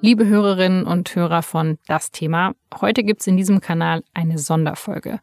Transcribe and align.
Liebe 0.00 0.26
Hörerinnen 0.26 0.86
und 0.86 1.12
Hörer 1.16 1.42
von 1.42 1.76
Das 1.88 2.12
Thema, 2.12 2.54
heute 2.80 3.02
gibt 3.02 3.20
es 3.20 3.26
in 3.26 3.36
diesem 3.36 3.60
Kanal 3.60 4.04
eine 4.14 4.38
Sonderfolge. 4.38 5.18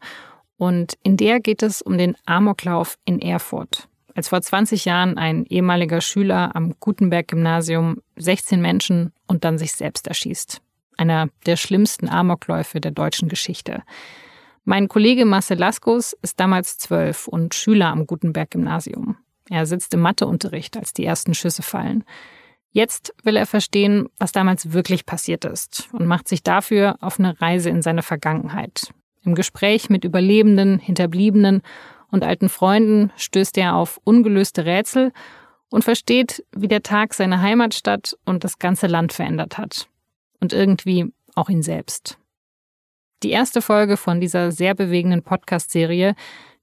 Und 0.58 0.98
in 1.02 1.16
der 1.16 1.40
geht 1.40 1.62
es 1.62 1.80
um 1.80 1.96
den 1.96 2.14
Amoklauf 2.26 2.98
in 3.06 3.18
Erfurt. 3.18 3.88
Als 4.14 4.28
vor 4.28 4.42
20 4.42 4.84
Jahren 4.84 5.16
ein 5.16 5.46
ehemaliger 5.46 6.02
Schüler 6.02 6.54
am 6.54 6.74
Gutenberg-Gymnasium 6.78 8.02
16 8.16 8.60
Menschen 8.60 9.14
und 9.26 9.44
dann 9.44 9.56
sich 9.56 9.72
selbst 9.72 10.08
erschießt. 10.08 10.60
Einer 10.98 11.28
der 11.46 11.56
schlimmsten 11.56 12.10
Amokläufe 12.10 12.78
der 12.78 12.92
deutschen 12.92 13.30
Geschichte. 13.30 13.82
Mein 14.66 14.88
Kollege 14.88 15.24
Marcel 15.24 15.58
Laskus 15.58 16.12
ist 16.20 16.38
damals 16.38 16.76
zwölf 16.76 17.28
und 17.28 17.54
Schüler 17.54 17.88
am 17.88 18.06
Gutenberg-Gymnasium. 18.06 19.16
Er 19.48 19.64
sitzt 19.64 19.94
im 19.94 20.00
Matheunterricht, 20.00 20.76
als 20.76 20.92
die 20.92 21.06
ersten 21.06 21.32
Schüsse 21.32 21.62
fallen. 21.62 22.04
Jetzt 22.76 23.14
will 23.22 23.38
er 23.38 23.46
verstehen, 23.46 24.10
was 24.18 24.32
damals 24.32 24.74
wirklich 24.74 25.06
passiert 25.06 25.46
ist 25.46 25.88
und 25.92 26.04
macht 26.04 26.28
sich 26.28 26.42
dafür 26.42 26.96
auf 27.00 27.18
eine 27.18 27.40
Reise 27.40 27.70
in 27.70 27.80
seine 27.80 28.02
Vergangenheit. 28.02 28.92
Im 29.24 29.34
Gespräch 29.34 29.88
mit 29.88 30.04
Überlebenden, 30.04 30.78
Hinterbliebenen 30.78 31.62
und 32.10 32.22
alten 32.22 32.50
Freunden 32.50 33.12
stößt 33.16 33.56
er 33.56 33.76
auf 33.76 33.98
ungelöste 34.04 34.66
Rätsel 34.66 35.12
und 35.70 35.84
versteht, 35.84 36.44
wie 36.54 36.68
der 36.68 36.82
Tag 36.82 37.14
seine 37.14 37.40
Heimatstadt 37.40 38.14
und 38.26 38.44
das 38.44 38.58
ganze 38.58 38.88
Land 38.88 39.14
verändert 39.14 39.56
hat. 39.56 39.88
Und 40.40 40.52
irgendwie 40.52 41.14
auch 41.34 41.48
ihn 41.48 41.62
selbst. 41.62 42.18
Die 43.22 43.30
erste 43.30 43.62
Folge 43.62 43.96
von 43.96 44.20
dieser 44.20 44.52
sehr 44.52 44.74
bewegenden 44.74 45.22
Podcast-Serie 45.22 46.14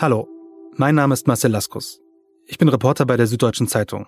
Hallo, 0.00 0.28
mein 0.76 0.94
Name 0.94 1.12
ist 1.12 1.26
Marcel 1.26 1.50
Laskus. 1.50 2.00
Ich 2.46 2.56
bin 2.56 2.68
Reporter 2.68 3.04
bei 3.04 3.16
der 3.16 3.26
Süddeutschen 3.26 3.66
Zeitung. 3.66 4.06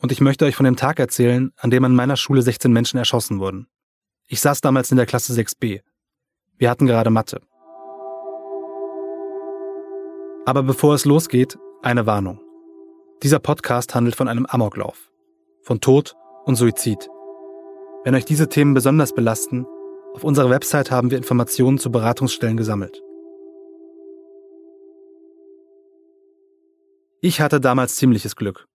Und 0.00 0.12
ich 0.12 0.20
möchte 0.20 0.44
euch 0.44 0.54
von 0.54 0.62
dem 0.62 0.76
Tag 0.76 1.00
erzählen, 1.00 1.50
an 1.56 1.72
dem 1.72 1.84
an 1.84 1.96
meiner 1.96 2.16
Schule 2.16 2.42
16 2.42 2.72
Menschen 2.72 2.96
erschossen 2.96 3.40
wurden. 3.40 3.66
Ich 4.28 4.40
saß 4.40 4.60
damals 4.60 4.92
in 4.92 4.98
der 4.98 5.06
Klasse 5.06 5.32
6b. 5.32 5.80
Wir 6.58 6.70
hatten 6.70 6.86
gerade 6.86 7.10
Mathe. 7.10 7.40
Aber 10.46 10.62
bevor 10.62 10.94
es 10.94 11.06
losgeht, 11.06 11.58
eine 11.82 12.06
Warnung. 12.06 12.40
Dieser 13.24 13.40
Podcast 13.40 13.96
handelt 13.96 14.14
von 14.14 14.28
einem 14.28 14.46
Amoklauf. 14.46 15.10
Von 15.62 15.80
Tod 15.80 16.14
und 16.44 16.54
Suizid. 16.54 17.10
Wenn 18.04 18.14
euch 18.14 18.24
diese 18.24 18.48
Themen 18.48 18.74
besonders 18.74 19.12
belasten, 19.12 19.66
auf 20.14 20.22
unserer 20.22 20.50
Website 20.50 20.92
haben 20.92 21.10
wir 21.10 21.18
Informationen 21.18 21.78
zu 21.78 21.90
Beratungsstellen 21.90 22.56
gesammelt. 22.56 23.02
Ich 27.24 27.40
hatte 27.40 27.60
damals 27.60 27.94
ziemliches 27.94 28.34
Glück. 28.34 28.66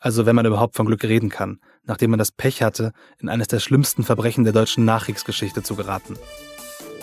Also 0.00 0.26
wenn 0.26 0.34
man 0.34 0.44
überhaupt 0.46 0.74
von 0.74 0.84
Glück 0.84 1.04
reden 1.04 1.28
kann, 1.28 1.60
nachdem 1.84 2.10
man 2.10 2.18
das 2.18 2.32
Pech 2.32 2.60
hatte, 2.60 2.92
in 3.20 3.28
eines 3.28 3.46
der 3.46 3.60
schlimmsten 3.60 4.02
Verbrechen 4.02 4.42
der 4.42 4.52
deutschen 4.52 4.84
Nachkriegsgeschichte 4.84 5.62
zu 5.62 5.76
geraten. 5.76 6.18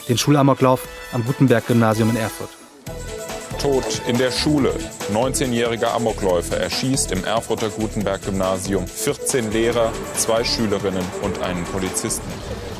Den 0.09 0.17
Schulamoklauf 0.17 0.85
am 1.13 1.23
Gutenberg-Gymnasium 1.25 2.09
in 2.09 2.17
Erfurt. 2.17 2.49
Tod 3.57 4.01
in 4.05 4.17
der 4.17 4.31
Schule. 4.31 4.73
19-jähriger 5.13 5.93
Amokläufer 5.93 6.57
erschießt 6.57 7.13
im 7.13 7.23
Erfurter 7.23 7.69
Gutenberg-Gymnasium 7.69 8.85
14 8.85 9.49
Lehrer, 9.53 9.93
zwei 10.15 10.43
Schülerinnen 10.43 11.05
und 11.21 11.41
einen 11.41 11.63
Polizisten. 11.63 12.27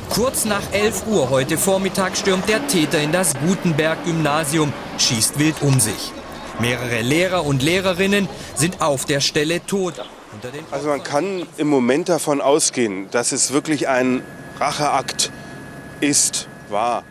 Kurz 0.10 0.44
nach 0.44 0.74
11 0.74 1.08
Uhr 1.08 1.30
heute 1.30 1.58
Vormittag 1.58 2.18
stürmt 2.18 2.50
der 2.50 2.68
Täter 2.68 3.02
in 3.02 3.14
das 3.14 3.36
Gutenberg-Gymnasium, 3.36 4.74
schießt 4.98 5.40
wild 5.40 5.62
um 5.62 5.80
sich. 5.80 6.12
Mehrere 6.60 7.02
Lehrer 7.02 7.46
und 7.46 7.64
Lehrerinnen 7.64 8.28
sind 8.56 8.82
auf 8.82 9.06
der 9.06 9.20
Stelle 9.20 9.66
tot. 9.66 9.96
Also 10.72 10.90
man 10.90 11.04
kann 11.04 11.44
im 11.58 11.68
Moment 11.68 12.10
davon 12.10 12.42
ausgehen, 12.42 13.08
dass 13.12 13.32
es 13.32 13.52
wirklich 13.52 13.88
ein 13.88 14.22
Racheakt 14.60 15.32
ist, 16.00 16.48
war. 16.70 17.04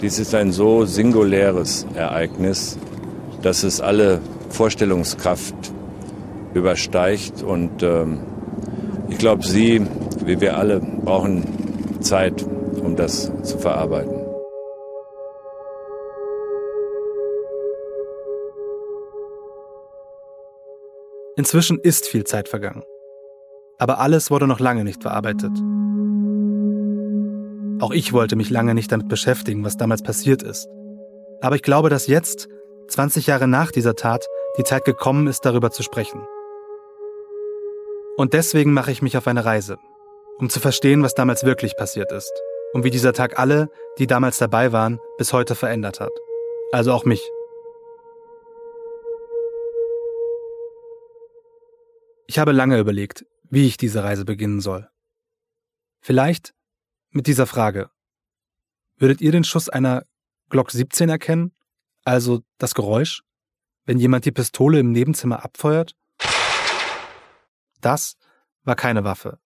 Dies 0.00 0.18
ist 0.18 0.34
ein 0.34 0.52
so 0.52 0.84
singuläres 0.84 1.86
Ereignis, 1.94 2.76
dass 3.42 3.62
es 3.62 3.80
alle 3.80 4.20
Vorstellungskraft 4.50 5.54
übersteigt. 6.54 7.42
Und 7.42 7.82
ähm, 7.82 8.20
ich 9.08 9.18
glaube, 9.18 9.46
Sie, 9.46 9.86
wie 10.24 10.40
wir 10.40 10.56
alle, 10.56 10.80
brauchen 10.80 12.00
Zeit, 12.00 12.44
um 12.82 12.96
das 12.96 13.30
zu 13.42 13.58
verarbeiten. 13.58 14.21
Inzwischen 21.36 21.78
ist 21.78 22.06
viel 22.06 22.24
Zeit 22.24 22.48
vergangen. 22.48 22.82
Aber 23.78 23.98
alles 24.00 24.30
wurde 24.30 24.46
noch 24.46 24.60
lange 24.60 24.84
nicht 24.84 25.02
verarbeitet. 25.02 25.52
Auch 27.80 27.90
ich 27.90 28.12
wollte 28.12 28.36
mich 28.36 28.50
lange 28.50 28.74
nicht 28.74 28.92
damit 28.92 29.08
beschäftigen, 29.08 29.64
was 29.64 29.76
damals 29.76 30.02
passiert 30.02 30.42
ist. 30.42 30.68
Aber 31.40 31.56
ich 31.56 31.62
glaube, 31.62 31.88
dass 31.88 32.06
jetzt, 32.06 32.48
20 32.88 33.26
Jahre 33.26 33.48
nach 33.48 33.72
dieser 33.72 33.96
Tat, 33.96 34.26
die 34.58 34.64
Zeit 34.64 34.84
gekommen 34.84 35.26
ist, 35.26 35.40
darüber 35.44 35.70
zu 35.70 35.82
sprechen. 35.82 36.20
Und 38.16 38.34
deswegen 38.34 38.72
mache 38.72 38.92
ich 38.92 39.00
mich 39.00 39.16
auf 39.16 39.26
eine 39.26 39.44
Reise, 39.44 39.78
um 40.38 40.50
zu 40.50 40.60
verstehen, 40.60 41.02
was 41.02 41.14
damals 41.14 41.44
wirklich 41.44 41.76
passiert 41.76 42.12
ist 42.12 42.32
und 42.74 42.84
wie 42.84 42.90
dieser 42.90 43.14
Tag 43.14 43.38
alle, 43.38 43.70
die 43.98 44.06
damals 44.06 44.38
dabei 44.38 44.72
waren, 44.72 45.00
bis 45.16 45.32
heute 45.32 45.54
verändert 45.54 45.98
hat. 45.98 46.12
Also 46.72 46.92
auch 46.92 47.04
mich. 47.04 47.28
Ich 52.26 52.38
habe 52.38 52.52
lange 52.52 52.78
überlegt, 52.78 53.24
wie 53.50 53.66
ich 53.66 53.76
diese 53.76 54.02
Reise 54.04 54.24
beginnen 54.24 54.60
soll. 54.60 54.88
Vielleicht 56.00 56.54
mit 57.10 57.26
dieser 57.26 57.46
Frage. 57.46 57.90
Würdet 58.96 59.20
ihr 59.20 59.32
den 59.32 59.44
Schuss 59.44 59.68
einer 59.68 60.04
Glock 60.48 60.70
17 60.70 61.08
erkennen? 61.08 61.52
Also 62.04 62.40
das 62.58 62.74
Geräusch, 62.74 63.22
wenn 63.84 63.98
jemand 63.98 64.24
die 64.24 64.32
Pistole 64.32 64.80
im 64.80 64.92
Nebenzimmer 64.92 65.44
abfeuert? 65.44 65.94
Das 67.80 68.16
war 68.62 68.76
keine 68.76 69.04
Waffe, 69.04 69.38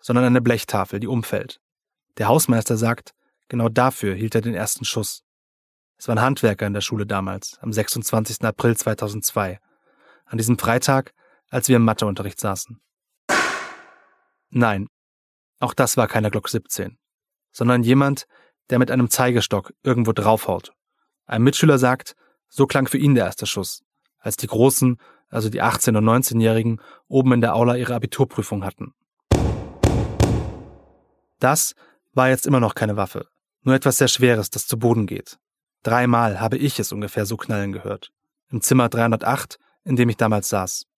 sondern 0.00 0.24
eine 0.24 0.40
Blechtafel, 0.40 1.00
die 1.00 1.06
umfällt. 1.06 1.60
Der 2.16 2.28
Hausmeister 2.28 2.76
sagt, 2.76 3.12
genau 3.48 3.68
dafür 3.68 4.14
hielt 4.14 4.34
er 4.34 4.40
den 4.40 4.54
ersten 4.54 4.84
Schuss. 4.84 5.22
Es 5.96 6.08
war 6.08 6.16
ein 6.16 6.22
Handwerker 6.22 6.66
in 6.66 6.72
der 6.72 6.80
Schule 6.80 7.06
damals, 7.06 7.58
am 7.60 7.72
26. 7.72 8.42
April 8.42 8.76
2002. 8.76 9.60
An 10.24 10.38
diesem 10.38 10.58
Freitag 10.58 11.12
als 11.54 11.68
wir 11.68 11.76
im 11.76 11.84
Matheunterricht 11.84 12.40
saßen. 12.40 12.80
Nein, 14.50 14.88
auch 15.60 15.72
das 15.72 15.96
war 15.96 16.08
keiner 16.08 16.30
Glock 16.30 16.48
17, 16.48 16.98
sondern 17.52 17.84
jemand, 17.84 18.26
der 18.70 18.80
mit 18.80 18.90
einem 18.90 19.08
Zeigestock 19.08 19.72
irgendwo 19.84 20.12
draufhaut. 20.12 20.72
Ein 21.26 21.44
Mitschüler 21.44 21.78
sagt, 21.78 22.16
so 22.48 22.66
klang 22.66 22.88
für 22.88 22.98
ihn 22.98 23.14
der 23.14 23.26
erste 23.26 23.46
Schuss, 23.46 23.84
als 24.18 24.36
die 24.36 24.48
Großen, 24.48 24.98
also 25.28 25.48
die 25.48 25.62
18- 25.62 25.96
und 25.96 26.04
19-Jährigen, 26.04 26.80
oben 27.06 27.34
in 27.34 27.40
der 27.40 27.54
Aula 27.54 27.76
ihre 27.76 27.94
Abiturprüfung 27.94 28.64
hatten. 28.64 28.92
Das 31.38 31.76
war 32.12 32.30
jetzt 32.30 32.48
immer 32.48 32.58
noch 32.58 32.74
keine 32.74 32.96
Waffe, 32.96 33.28
nur 33.62 33.76
etwas 33.76 33.98
sehr 33.98 34.08
Schweres, 34.08 34.50
das 34.50 34.66
zu 34.66 34.76
Boden 34.76 35.06
geht. 35.06 35.38
Dreimal 35.84 36.40
habe 36.40 36.56
ich 36.56 36.80
es 36.80 36.90
ungefähr 36.90 37.26
so 37.26 37.36
knallen 37.36 37.70
gehört. 37.70 38.10
Im 38.50 38.60
Zimmer 38.60 38.88
308, 38.88 39.60
in 39.84 39.94
dem 39.94 40.08
ich 40.08 40.16
damals 40.16 40.48
saß. 40.48 40.88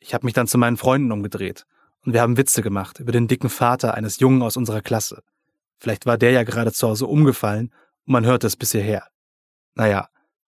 Ich 0.00 0.14
habe 0.14 0.26
mich 0.26 0.34
dann 0.34 0.46
zu 0.46 0.58
meinen 0.58 0.76
Freunden 0.76 1.12
umgedreht 1.12 1.66
und 2.04 2.12
wir 2.12 2.22
haben 2.22 2.36
Witze 2.36 2.62
gemacht 2.62 3.00
über 3.00 3.12
den 3.12 3.28
dicken 3.28 3.50
Vater 3.50 3.94
eines 3.94 4.20
Jungen 4.20 4.42
aus 4.42 4.56
unserer 4.56 4.80
Klasse. 4.80 5.22
Vielleicht 5.78 6.06
war 6.06 6.18
der 6.18 6.30
ja 6.30 6.42
gerade 6.42 6.72
zu 6.72 6.88
Hause 6.88 7.06
umgefallen 7.06 7.72
und 8.06 8.12
man 8.12 8.26
hörte 8.26 8.46
es 8.46 8.56
bis 8.56 8.72
hierher. 8.72 9.08
Naja, 9.74 10.08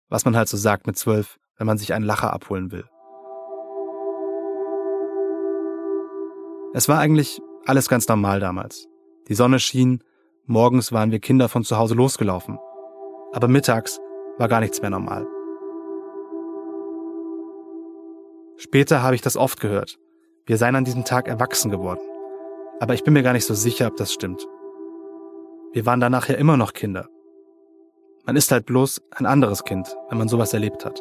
was 0.08 0.24
man 0.24 0.36
halt 0.36 0.48
so 0.48 0.56
sagt 0.56 0.86
mit 0.86 0.98
zwölf, 0.98 1.38
wenn 1.56 1.66
man 1.66 1.78
sich 1.78 1.92
einen 1.92 2.04
Lacher 2.04 2.32
abholen 2.32 2.70
will. 2.72 2.84
Es 6.74 6.88
war 6.88 6.98
eigentlich 6.98 7.40
alles 7.66 7.88
ganz 7.88 8.08
normal 8.08 8.40
damals. 8.40 8.86
Die 9.28 9.34
Sonne 9.34 9.58
schien, 9.58 10.02
morgens 10.44 10.92
waren 10.92 11.10
wir 11.10 11.18
Kinder 11.18 11.48
von 11.48 11.64
zu 11.64 11.76
Hause 11.76 11.94
losgelaufen. 11.94 12.58
Aber 13.32 13.48
mittags 13.48 14.00
war 14.38 14.48
gar 14.48 14.60
nichts 14.60 14.80
mehr 14.80 14.90
normal. 14.90 15.26
Später 18.58 19.02
habe 19.02 19.14
ich 19.14 19.22
das 19.22 19.36
oft 19.36 19.60
gehört. 19.60 19.98
Wir 20.44 20.56
seien 20.56 20.74
an 20.74 20.84
diesem 20.84 21.04
Tag 21.04 21.28
erwachsen 21.28 21.70
geworden. 21.70 22.00
Aber 22.80 22.92
ich 22.94 23.04
bin 23.04 23.14
mir 23.14 23.22
gar 23.22 23.32
nicht 23.32 23.46
so 23.46 23.54
sicher, 23.54 23.86
ob 23.86 23.96
das 23.96 24.12
stimmt. 24.12 24.46
Wir 25.72 25.86
waren 25.86 26.00
danach 26.00 26.28
ja 26.28 26.34
immer 26.34 26.56
noch 26.56 26.72
Kinder. 26.72 27.08
Man 28.26 28.34
ist 28.34 28.50
halt 28.50 28.66
bloß 28.66 29.00
ein 29.12 29.26
anderes 29.26 29.62
Kind, 29.62 29.96
wenn 30.08 30.18
man 30.18 30.28
sowas 30.28 30.52
erlebt 30.52 30.84
hat. 30.84 31.00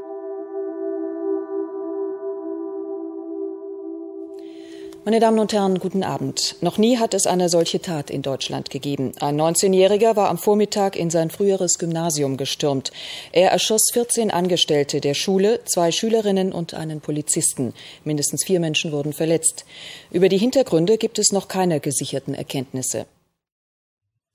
Meine 5.08 5.22
Damen 5.22 5.40
und 5.40 5.54
Herren, 5.54 5.80
guten 5.80 6.04
Abend. 6.04 6.58
Noch 6.60 6.78
nie 6.78 6.98
hat 6.98 7.14
es 7.14 7.28
eine 7.28 7.48
solche 7.48 7.82
Tat 7.82 8.10
in 8.10 8.24
Deutschland 8.24 8.70
gegeben. 8.70 9.14
Ein 9.22 9.40
19-Jähriger 9.40 10.18
war 10.18 10.28
am 10.28 10.38
Vormittag 10.38 10.98
in 10.98 11.10
sein 11.10 11.30
früheres 11.30 11.80
Gymnasium 11.80 12.36
gestürmt. 12.36 12.92
Er 13.32 13.50
erschoss 13.52 13.84
14 13.94 14.32
Angestellte 14.32 15.00
der 15.00 15.14
Schule, 15.14 15.64
zwei 15.64 15.94
Schülerinnen 15.94 16.52
und 16.52 16.74
einen 16.74 17.00
Polizisten. 17.00 17.74
Mindestens 18.04 18.44
vier 18.44 18.60
Menschen 18.60 18.92
wurden 18.92 19.14
verletzt. 19.14 19.64
Über 20.12 20.28
die 20.28 20.38
Hintergründe 20.38 20.98
gibt 20.98 21.20
es 21.20 21.32
noch 21.32 21.48
keine 21.48 21.80
gesicherten 21.80 22.34
Erkenntnisse. 22.34 23.06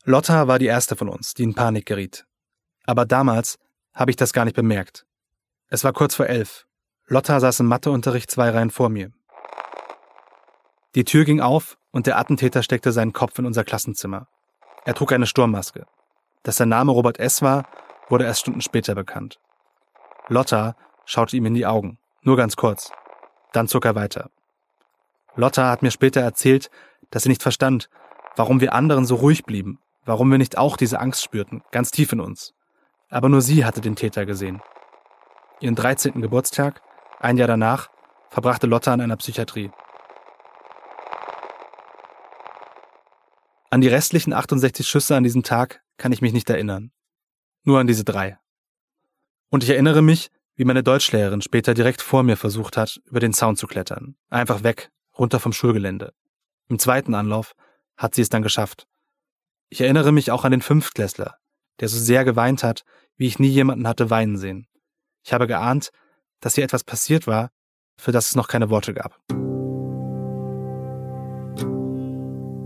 Lotta 0.05 0.49
war 0.49 0.59
die 0.59 0.69
erste 0.69 0.97
von 0.97 1.11
uns, 1.11 1.35
die 1.35 1.43
in 1.43 1.53
Panik 1.53 1.85
geriet. 1.85 2.25
Aber 2.87 3.05
damals 3.05 3.59
habe 3.93 4.11
ich 4.11 4.17
das 4.17 4.33
gar 4.33 4.47
nicht 4.47 4.57
bemerkt. 4.57 5.05
Es 5.69 5.85
war 5.85 5.93
kurz 5.93 6.15
vor 6.15 6.29
elf. 6.29 6.65
Lotta 7.09 7.41
saß 7.41 7.61
im 7.61 7.67
Matheunterricht 7.67 8.31
zwei 8.31 8.49
Reihen 8.49 8.71
vor 8.71 8.89
mir. 8.89 9.13
Die 10.95 11.05
Tür 11.05 11.25
ging 11.25 11.41
auf 11.41 11.79
und 11.91 12.07
der 12.07 12.19
Attentäter 12.19 12.63
steckte 12.63 12.93
seinen 12.93 13.15
Kopf 13.15 13.39
in 13.39 13.47
unser 13.47 13.65
Klassenzimmer. 13.65 14.29
Er 14.85 14.95
trug 14.95 15.13
eine 15.13 15.27
Sturmmaske. 15.27 15.87
Dass 16.43 16.57
sein 16.57 16.69
Name 16.69 16.93
Robert 16.93 17.19
S. 17.19 17.41
war, 17.41 17.65
wurde 18.09 18.25
erst 18.25 18.41
Stunden 18.41 18.61
später 18.61 18.95
bekannt. 18.95 19.39
Lotta 20.29 20.77
schaute 21.07 21.37
ihm 21.37 21.47
in 21.47 21.55
die 21.55 21.67
Augen, 21.67 21.99
nur 22.23 22.37
ganz 22.37 22.57
kurz. 22.57 22.93
Dann 23.53 23.69
zog 23.69 23.85
er 23.85 23.95
weiter. 23.95 24.31
Lotta 25.35 25.71
hat 25.71 25.83
mir 25.83 25.91
später 25.91 26.21
erzählt, 26.21 26.71
dass 27.11 27.23
sie 27.23 27.31
nicht 27.31 27.43
verstand, 27.43 27.89
warum 28.37 28.61
wir 28.61 28.75
anderen 28.75 29.07
so 29.07 29.15
ruhig 29.15 29.45
blieben, 29.45 29.79
warum 30.05 30.31
wir 30.31 30.39
nicht 30.39 30.59
auch 30.59 30.77
diese 30.77 31.01
Angst 31.01 31.23
spürten, 31.23 31.63
ganz 31.71 31.91
tief 31.91 32.13
in 32.13 32.21
uns. 32.21 32.55
Aber 33.09 33.29
nur 33.29 33.41
sie 33.41 33.65
hatte 33.65 33.81
den 33.81 33.97
Täter 33.97 34.27
gesehen. 34.27 34.61
Ihren 35.61 35.75
13. 35.75 36.21
Geburtstag, 36.21 36.83
ein 37.21 37.39
Jahr 37.39 37.49
danach, 37.49 37.89
verbrachte 38.31 38.67
Lotta 38.67 38.93
in 38.93 39.01
einer 39.01 39.17
Psychiatrie. 39.17 39.71
An 43.73 43.81
die 43.81 43.89
restlichen 43.89 44.35
68 44.35 44.87
Schüsse 44.87 45.17
an 45.17 45.23
diesem 45.23 45.45
Tag 45.45 45.83
kann 45.97 46.13
ich 46.13 46.21
mich 46.21 46.35
nicht 46.35 46.51
erinnern. 46.51 46.93
Nur 47.65 47.81
an 47.81 47.87
diese 47.87 48.05
drei. 48.05 48.39
Und 49.49 49.65
ich 49.65 49.71
erinnere 49.71 50.03
mich, 50.03 50.31
wie 50.57 50.67
meine 50.67 50.83
Deutschlehrerin 50.83 51.41
später 51.41 51.73
direkt 51.73 52.03
vor 52.03 52.23
mir 52.23 52.37
versucht 52.37 52.77
hat, 52.77 53.01
über 53.07 53.19
den 53.19 53.33
Zaun 53.33 53.57
zu 53.57 53.67
klettern. 53.67 54.15
Einfach 54.29 54.63
weg, 54.63 54.91
runter 55.17 55.41
vom 55.41 55.55
Schulgelände. 55.55 56.13
Im 56.69 56.79
zweiten 56.79 57.15
Anlauf 57.15 57.55
hat 57.97 58.15
sie 58.15 58.21
es 58.21 58.29
dann 58.29 58.43
geschafft. 58.43 58.87
Ich 59.71 59.81
erinnere 59.81 60.13
mich 60.13 60.31
auch 60.31 60.45
an 60.45 60.53
den 60.53 60.61
Fünftklässler, 60.61 61.39
der 61.81 61.89
so 61.89 61.99
sehr 61.99 62.27
geweint 62.27 62.63
hat, 62.63 62.85
wie 63.17 63.27
ich 63.27 63.39
nie 63.39 63.49
jemanden 63.49 63.89
hatte 63.89 64.11
weinen 64.11 64.37
sehen. 64.37 64.67
Ich 65.25 65.33
habe 65.33 65.47
geahnt, 65.47 65.93
dass 66.41 66.57
hier 66.57 66.65
etwas 66.65 66.85
passiert 66.85 67.27
war, 67.27 67.51
für 67.97 68.13
das 68.13 68.29
es 68.29 68.37
noch 68.37 68.49
keine 68.49 68.69
Worte 68.69 68.93
gab. 68.93 69.19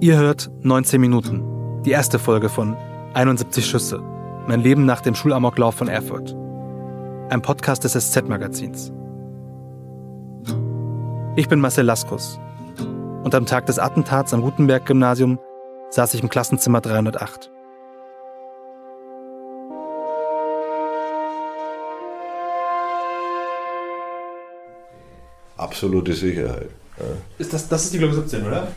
Ihr 0.07 0.19
hört 0.19 0.49
19 0.63 1.01
Minuten, 1.01 1.83
die 1.83 1.91
erste 1.91 2.21
Folge 2.21 2.49
von 2.49 2.77
71 3.15 3.67
Schüsse, 3.67 3.99
mein 4.47 4.61
Leben 4.61 4.87
nach 4.87 5.01
dem 5.01 5.17
Schulamoklauf 5.17 5.75
von 5.75 5.89
Erfurt. 5.89 6.33
Ein 7.29 7.43
Podcast 7.43 7.83
des 7.83 7.95
SZ-Magazins. 7.95 8.93
Ich 11.35 11.49
bin 11.49 11.59
Marcel 11.59 11.87
Laskus 11.87 12.39
und 13.25 13.35
am 13.35 13.47
Tag 13.47 13.67
des 13.67 13.81
Attentats 13.81 14.33
am 14.33 14.43
Gutenberg-Gymnasium 14.43 15.41
saß 15.91 16.15
ich 16.15 16.23
im 16.23 16.29
Klassenzimmer 16.29 16.81
308. 16.81 17.51
Absolute 25.57 26.13
Sicherheit. 26.13 26.71
Ja. 26.97 27.05
Ist 27.39 27.53
das, 27.53 27.69
das 27.69 27.87
ist 27.87 27.95
die 27.95 27.99
Glock 27.99 28.15
17, 28.15 28.47
oder? 28.47 28.69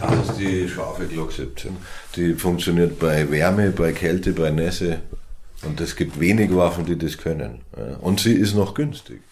Das 0.00 0.28
ist 0.28 0.38
die 0.38 0.68
scharfe 0.68 1.06
Glock 1.06 1.32
17. 1.32 1.76
Die 2.16 2.34
funktioniert 2.34 2.98
bei 2.98 3.30
Wärme, 3.30 3.70
bei 3.70 3.92
Kälte, 3.92 4.32
bei 4.32 4.50
Nässe. 4.50 5.00
Und 5.62 5.80
es 5.80 5.96
gibt 5.96 6.20
wenig 6.20 6.54
Waffen, 6.54 6.84
die 6.84 6.98
das 6.98 7.16
können. 7.18 7.62
Und 8.00 8.20
sie 8.20 8.34
ist 8.34 8.54
noch 8.54 8.74
günstig. 8.74 9.22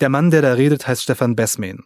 Der 0.00 0.08
Mann, 0.08 0.30
der 0.30 0.42
da 0.42 0.52
redet, 0.52 0.86
heißt 0.86 1.02
Stefan 1.02 1.36
Bessmen. 1.36 1.84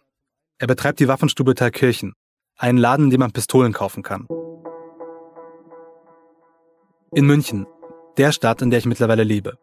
Er 0.59 0.67
betreibt 0.67 0.99
die 0.99 1.07
Waffenstube 1.07 1.55
Thalkirchen, 1.55 2.13
einen 2.57 2.77
Laden, 2.77 3.05
in 3.05 3.11
dem 3.11 3.19
man 3.19 3.31
Pistolen 3.31 3.73
kaufen 3.73 4.03
kann. 4.03 4.27
In 7.13 7.25
München, 7.25 7.65
der 8.17 8.31
Stadt, 8.31 8.61
in 8.61 8.69
der 8.69 8.79
ich 8.79 8.85
mittlerweile 8.85 9.23
lebe. 9.23 9.57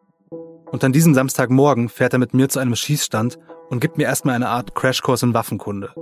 Und 0.71 0.85
an 0.85 0.93
diesem 0.93 1.15
Samstagmorgen 1.15 1.89
fährt 1.89 2.13
er 2.13 2.19
mit 2.19 2.35
mir 2.35 2.49
zu 2.49 2.59
einem 2.59 2.77
Schießstand 2.77 3.39
und 3.69 3.81
gibt 3.81 3.99
mir 3.99 4.05
erstmal 4.05 4.35
eine 4.35 4.49
Art 4.49 4.75
Crashkurs 4.75 5.23
in 5.23 5.35
Waffenkunde. 5.35 5.93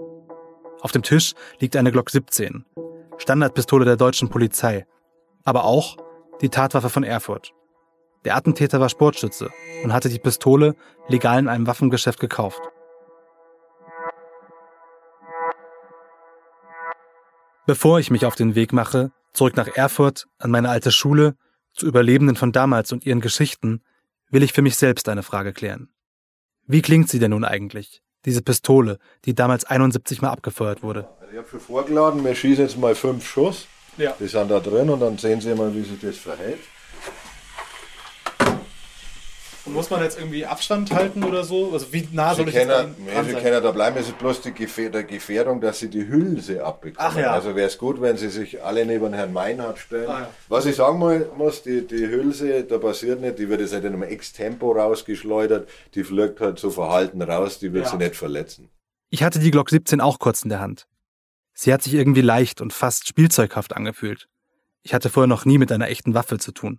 Auf 0.81 0.93
dem 0.93 1.03
Tisch 1.03 1.35
liegt 1.59 1.77
eine 1.77 1.91
Glock 1.91 2.11
17, 2.11 2.65
Standardpistole 3.19 3.85
der 3.85 3.97
deutschen 3.97 4.29
Polizei, 4.29 4.87
aber 5.45 5.65
auch 5.65 5.97
die 6.41 6.49
Tatwaffe 6.49 6.91
von 6.91 7.03
Erfurt. 7.03 7.53
Der 8.25 8.37
Attentäter 8.37 8.81
war 8.81 8.89
Sportschütze 8.89 9.51
und 9.85 9.93
hatte 9.93 10.09
die 10.09 10.19
Pistole 10.19 10.75
legal 11.09 11.39
in 11.39 11.49
einem 11.49 11.67
Waffengeschäft 11.67 12.21
gekauft. 12.21 12.61
Bevor 17.67 17.99
ich 17.99 18.11
mich 18.11 18.27
auf 18.27 18.37
den 18.37 18.55
Weg 18.55 18.73
mache, 18.73 19.13
zurück 19.33 19.57
nach 19.57 19.69
Erfurt, 19.69 20.27
an 20.39 20.51
meine 20.51 20.69
alte 20.69 20.93
Schule, 20.93 21.37
zu 21.73 21.87
Überlebenden 21.87 22.37
von 22.37 22.53
damals 22.53 22.93
und 22.93 23.05
ihren 23.05 23.21
Geschichten, 23.21 23.83
will 24.31 24.43
ich 24.43 24.53
für 24.53 24.63
mich 24.63 24.77
selbst 24.77 25.09
eine 25.09 25.23
Frage 25.23 25.53
klären. 25.53 25.89
Wie 26.67 26.83
klingt 26.83 27.09
sie 27.09 27.19
denn 27.19 27.31
nun 27.31 27.45
eigentlich? 27.45 28.03
Diese 28.27 28.43
Pistole, 28.43 28.99
die 29.25 29.35
damals 29.35 29.65
71 29.65 30.21
Mal 30.21 30.31
abgefeuert 30.31 30.83
wurde. 30.83 31.09
Also 31.21 31.33
ich 31.33 31.39
habe 31.39 31.49
schon 31.49 31.61
vorgeladen, 31.61 32.25
wir 32.25 32.35
schießen 32.35 32.65
jetzt 32.65 32.77
mal 32.77 32.95
fünf 32.95 33.27
Schuss. 33.27 33.69
Ja. 33.97 34.15
Die 34.21 34.27
sind 34.27 34.51
da 34.51 34.61
drin 34.61 34.91
und 34.91 35.01
dann 35.01 35.17
sehen 35.17 35.41
Sie 35.41 35.55
mal, 35.55 35.75
wie 35.75 35.83
sich 35.83 36.01
das 36.01 36.17
verhält. 36.17 36.59
Und 39.67 39.73
muss 39.73 39.91
man 39.91 40.01
jetzt 40.03 40.17
irgendwie 40.17 40.47
Abstand 40.47 40.93
halten 40.93 41.25
oder 41.25 41.43
so? 41.43 41.73
Also 41.73 41.93
wie 41.93 42.09
nah 42.13 42.31
Sie 42.31 42.37
soll 42.43 42.49
ich 42.49 42.55
können, 42.55 42.95
jetzt 43.05 43.29
Sie 43.29 43.35
können 43.35 43.63
da 43.63 43.71
bleiben, 43.73 43.97
es 43.99 44.07
ist 44.07 44.19
bloß 44.19 44.41
die 44.43 44.53
Gefähr 44.53 44.91
der 44.91 45.03
Gefährdung, 45.03 45.61
dass 45.61 45.81
Sie 45.81 45.89
die 45.89 46.07
Hülse 46.07 46.65
abbekommen. 46.65 47.11
Ach 47.13 47.17
ja. 47.19 47.33
Also 47.33 47.57
wäre 47.57 47.67
es 47.67 47.77
gut, 47.77 48.01
wenn 48.01 48.17
Sie 48.17 48.29
sich 48.29 48.63
alle 48.63 48.87
neben 48.87 49.13
Herrn 49.13 49.33
Meinhardt 49.33 49.79
stellen. 49.79 50.09
Ah 50.09 50.21
ja. 50.21 50.31
Was 50.49 50.67
ich 50.67 50.77
sagen 50.77 50.99
muss, 51.37 51.63
die, 51.65 51.85
die 51.85 52.07
Hülse, 52.09 52.63
da 52.63 52.79
passiert 52.79 53.21
nicht, 53.21 53.41
die 53.41 53.49
wird 53.49 53.61
jetzt 53.61 53.73
nicht 53.73 53.85
in 53.85 53.93
einem 53.93 54.05
Ex-Tempo 54.05 54.71
rausgeschleudert, 54.71 55.69
die 55.95 56.05
fliegt 56.05 56.41
halt 56.41 56.61
so 56.61 56.71
verhalten 56.71 57.21
raus, 57.21 57.59
die 57.59 57.73
wird 57.73 57.87
Ja. 57.87 57.91
Sie 57.91 57.97
nicht 57.97 58.15
verletzen. 58.15 58.71
Ich 59.11 59.25
hatte 59.25 59.41
die 59.41 59.51
Glock 59.51 59.71
17 59.71 60.01
auch 60.01 60.21
kurz 60.21 60.43
in 60.43 60.51
der 60.51 60.61
Hand. 60.61 60.87
Sie 61.55 61.73
hat 61.73 61.83
sich 61.83 61.95
irgendwie 61.95 62.21
leicht 62.21 62.61
und 62.61 62.73
fast 62.73 63.09
spielzeughaft 63.09 63.75
angefühlt. 63.75 64.29
Ich 64.83 64.95
hatte 64.95 65.11
vorher 65.11 65.27
noch 65.27 65.45
nie 65.45 65.59
mit 65.59 65.73
einer 65.73 65.89
echten 65.89 66.15
Waffe 66.15 66.39
zu 66.39 66.53
tun. 66.53 66.79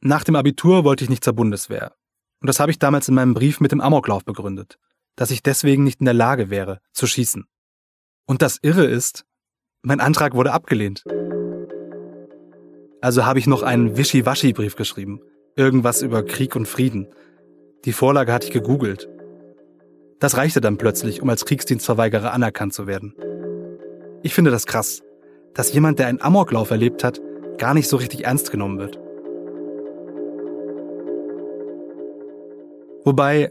Nach 0.00 0.22
dem 0.22 0.36
Abitur 0.36 0.84
wollte 0.84 1.02
ich 1.02 1.10
nicht 1.10 1.24
zur 1.24 1.32
Bundeswehr. 1.32 1.92
Und 2.40 2.46
das 2.46 2.60
habe 2.60 2.70
ich 2.70 2.78
damals 2.78 3.08
in 3.08 3.16
meinem 3.16 3.34
Brief 3.34 3.58
mit 3.58 3.72
dem 3.72 3.80
Amoklauf 3.80 4.24
begründet, 4.24 4.78
dass 5.16 5.32
ich 5.32 5.42
deswegen 5.42 5.82
nicht 5.82 5.98
in 5.98 6.04
der 6.04 6.14
Lage 6.14 6.50
wäre, 6.50 6.80
zu 6.92 7.08
schießen. 7.08 7.46
Und 8.24 8.42
das 8.42 8.58
Irre 8.62 8.84
ist, 8.84 9.24
mein 9.82 9.98
Antrag 9.98 10.34
wurde 10.34 10.52
abgelehnt. 10.52 11.02
Also 13.00 13.26
habe 13.26 13.40
ich 13.40 13.48
noch 13.48 13.62
einen 13.62 13.96
Wischiwaschi-Brief 13.96 14.76
geschrieben. 14.76 15.20
Irgendwas 15.56 16.02
über 16.02 16.24
Krieg 16.24 16.54
und 16.54 16.66
Frieden. 16.66 17.08
Die 17.84 17.92
Vorlage 17.92 18.32
hatte 18.32 18.46
ich 18.46 18.52
gegoogelt. 18.52 19.08
Das 20.20 20.36
reichte 20.36 20.60
dann 20.60 20.78
plötzlich, 20.78 21.22
um 21.22 21.28
als 21.28 21.44
Kriegsdienstverweigerer 21.44 22.32
anerkannt 22.32 22.72
zu 22.72 22.86
werden. 22.86 23.14
Ich 24.22 24.34
finde 24.34 24.52
das 24.52 24.66
krass, 24.66 25.02
dass 25.54 25.72
jemand, 25.72 25.98
der 25.98 26.06
einen 26.06 26.20
Amoklauf 26.20 26.70
erlebt 26.70 27.02
hat, 27.02 27.20
gar 27.56 27.74
nicht 27.74 27.88
so 27.88 27.96
richtig 27.96 28.24
ernst 28.24 28.52
genommen 28.52 28.78
wird. 28.78 29.00
Wobei, 33.08 33.50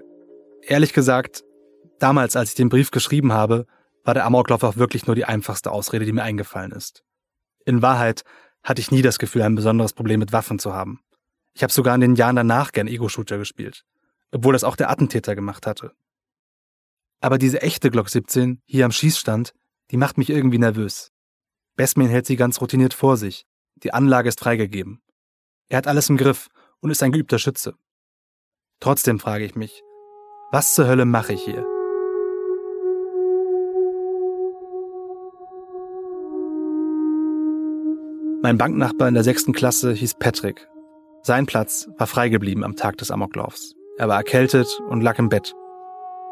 ehrlich 0.62 0.94
gesagt, 0.94 1.44
damals, 1.98 2.36
als 2.36 2.50
ich 2.50 2.56
den 2.56 2.70
Brief 2.70 2.92
geschrieben 2.92 3.34
habe, 3.34 3.66
war 4.04 4.14
der 4.14 4.24
Amoklauf 4.26 4.62
auch 4.62 4.78
wirklich 4.78 5.08
nur 5.08 5.16
die 5.16 5.26
einfachste 5.26 5.72
Ausrede, 5.72 6.06
die 6.06 6.12
mir 6.12 6.22
eingefallen 6.22 6.72
ist. 6.72 7.04
In 7.66 7.82
Wahrheit 7.82 8.22
hatte 8.62 8.82
ich 8.82 8.92
nie 8.92 9.02
das 9.02 9.18
Gefühl, 9.18 9.42
ein 9.42 9.56
besonderes 9.56 9.94
Problem 9.94 10.20
mit 10.20 10.32
Waffen 10.32 10.60
zu 10.60 10.76
haben. 10.76 11.00
Ich 11.56 11.64
habe 11.64 11.74
sogar 11.74 11.96
in 11.96 12.02
den 12.02 12.14
Jahren 12.14 12.36
danach 12.36 12.72
gern 12.72 12.86
Ego-Shooter 12.86 13.40
gespielt, 13.40 13.84
obwohl 14.32 14.54
das 14.54 14.64
auch 14.64 14.76
der 14.76 14.92
Attentäter 14.92 15.34
gemacht 15.34 15.66
hatte. 15.66 15.94
Aber 17.20 17.40
diese 17.40 17.64
echte 17.64 17.90
Glock 17.90 18.10
17 18.10 18.62
hier 18.64 18.86
am 18.86 18.92
Schießstand, 18.92 19.56
die 19.90 19.98
macht 19.98 20.20
mich 20.20 20.30
irgendwie 20.30 20.60
nervös. 20.60 21.12
Bessman 21.76 22.10
hält 22.10 22.28
sie 22.28 22.36
ganz 22.36 22.62
routiniert 22.62 22.94
vor 22.94 23.18
sich. 23.18 23.48
Die 23.78 23.92
Anlage 23.92 24.30
ist 24.30 24.40
freigegeben. 24.40 25.02
Er 25.68 25.80
hat 25.80 25.88
alles 25.88 26.12
im 26.12 26.18
Griff 26.18 26.48
und 26.80 26.92
ist 26.92 27.02
ein 27.02 27.12
geübter 27.12 27.40
Schütze. 27.40 27.74
Trotzdem 28.80 29.20
frage 29.20 29.44
ich 29.44 29.56
mich, 29.56 29.84
was 30.52 30.74
zur 30.74 30.88
Hölle 30.88 31.06
mache 31.06 31.34
ich 31.34 31.42
hier? 31.42 31.66
Mein 38.44 38.60
Banknachbar 38.60 39.08
in 39.08 39.16
der 39.16 39.24
sechsten 39.24 39.52
Klasse 39.52 39.94
hieß 39.94 40.16
Patrick. 40.20 40.70
Sein 41.24 41.48
Platz 41.48 41.90
war 41.98 42.06
frei 42.06 42.30
geblieben 42.30 42.64
am 42.64 42.76
Tag 42.76 42.98
des 42.98 43.10
Amoklaufs. 43.10 43.74
Er 43.98 44.08
war 44.08 44.18
erkältet 44.18 44.68
und 44.88 45.02
lag 45.02 45.18
im 45.18 45.30
Bett, 45.30 45.56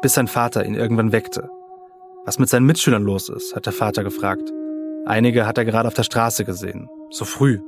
bis 0.00 0.14
sein 0.14 0.28
Vater 0.28 0.64
ihn 0.64 0.76
irgendwann 0.76 1.10
weckte. 1.10 1.50
Was 2.24 2.38
mit 2.38 2.48
seinen 2.48 2.64
Mitschülern 2.64 3.02
los 3.02 3.28
ist, 3.28 3.56
hat 3.56 3.66
der 3.66 3.72
Vater 3.72 4.04
gefragt. 4.04 4.52
Einige 5.04 5.46
hat 5.46 5.58
er 5.58 5.64
gerade 5.64 5.88
auf 5.88 5.94
der 5.94 6.04
Straße 6.04 6.44
gesehen. 6.44 6.88
So 7.10 7.24
früh. 7.24 7.58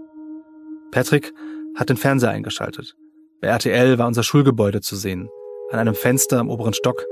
Patrick 0.92 1.34
hat 1.74 1.90
den 1.90 1.96
Fernseher 1.96 2.30
eingeschaltet. 2.30 2.96
Bei 3.40 3.48
RTL 3.48 3.98
war 3.98 4.08
unser 4.08 4.24
Schulgebäude 4.24 4.80
zu 4.80 4.96
sehen. 4.96 5.30
An 5.70 5.78
einem 5.78 5.94
Fenster 5.94 6.40
im 6.40 6.50
oberen 6.50 6.74
Stock 6.74 7.04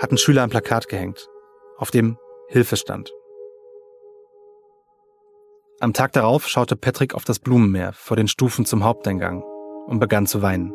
hat 0.00 0.10
ein 0.10 0.16
Schüler 0.16 0.42
ein 0.42 0.50
Plakat 0.50 0.88
gehängt, 0.88 1.28
auf 1.76 1.90
dem 1.90 2.16
Hilfe 2.48 2.76
stand. 2.76 3.12
Am 5.80 5.92
Tag 5.92 6.12
darauf 6.12 6.48
schaute 6.48 6.76
Patrick 6.76 7.14
auf 7.14 7.24
das 7.24 7.38
Blumenmeer 7.38 7.92
vor 7.92 8.16
den 8.16 8.28
Stufen 8.28 8.64
zum 8.64 8.84
Haupteingang 8.84 9.42
und 9.86 9.98
begann 9.98 10.26
zu 10.26 10.40
weinen. 10.40 10.72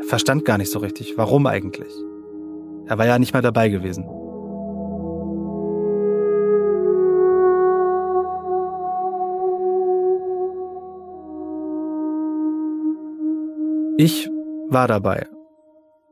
Er 0.00 0.06
verstand 0.06 0.44
gar 0.44 0.58
nicht 0.58 0.72
so 0.72 0.80
richtig, 0.80 1.16
warum 1.16 1.46
eigentlich. 1.46 1.92
Er 2.86 2.98
war 2.98 3.06
ja 3.06 3.20
nicht 3.20 3.34
mal 3.34 3.42
dabei 3.42 3.68
gewesen. 3.68 4.08
Ich 13.98 14.31
war 14.72 14.88
dabei, 14.88 15.28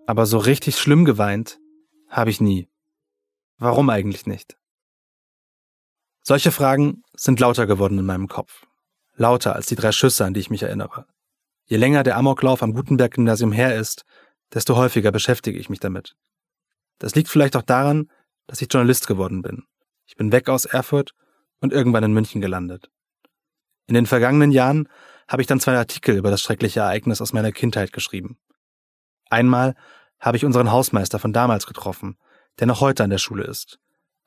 aber 0.07 0.27
so 0.27 0.39
richtig 0.39 0.79
schlimm 0.79 1.05
geweint 1.05 1.59
habe 2.09 2.31
ich 2.31 2.41
nie. 2.41 2.69
Warum 3.59 3.91
eigentlich 3.91 4.27
nicht? 4.27 4.57
Solche 6.23 6.53
Fragen 6.53 7.03
sind 7.15 7.41
lauter 7.41 7.67
geworden 7.67 7.99
in 7.99 8.07
meinem 8.07 8.29
Kopf. 8.29 8.67
Lauter 9.17 9.55
als 9.55 9.67
die 9.67 9.77
drei 9.77 9.93
Schüsse, 9.93 10.25
an 10.25 10.35
die 10.35 10.41
ich 10.41 10.51
mich 10.51 10.63
erinnere. 10.63 11.07
Je 11.67 11.77
länger 11.77 12.03
der 12.03 12.17
Amoklauf 12.17 12.63
am 12.63 12.75
Gutenberg-Gymnasium 12.75 13.53
her 13.53 13.79
ist, 13.79 14.05
desto 14.53 14.77
häufiger 14.77 15.13
beschäftige 15.13 15.59
ich 15.59 15.71
mich 15.71 15.79
damit. 15.79 16.17
Das 16.99 17.15
liegt 17.15 17.29
vielleicht 17.29 17.55
auch 17.55 17.63
daran, 17.63 18.11
dass 18.49 18.61
ich 18.61 18.73
Journalist 18.73 19.07
geworden 19.07 19.43
bin. 19.43 19.65
Ich 20.07 20.17
bin 20.17 20.33
weg 20.33 20.49
aus 20.49 20.65
Erfurt 20.65 21.13
und 21.61 21.73
irgendwann 21.73 22.03
in 22.03 22.13
München 22.13 22.41
gelandet. 22.41 22.91
In 23.87 23.95
den 23.95 24.07
vergangenen 24.07 24.51
Jahren 24.51 24.89
habe 25.29 25.43
ich 25.43 25.47
dann 25.47 25.61
zwei 25.61 25.77
Artikel 25.77 26.17
über 26.17 26.31
das 26.31 26.43
schreckliche 26.43 26.81
Ereignis 26.81 27.21
aus 27.21 27.33
meiner 27.33 27.53
Kindheit 27.53 27.93
geschrieben. 27.93 28.40
Einmal 29.31 29.75
habe 30.19 30.37
ich 30.37 30.45
unseren 30.45 30.71
Hausmeister 30.71 31.19
von 31.19 31.33
damals 31.33 31.67
getroffen, 31.67 32.19
der 32.59 32.67
noch 32.67 32.81
heute 32.81 33.05
an 33.05 33.11
der 33.11 33.19
Schule 33.19 33.45
ist 33.45 33.79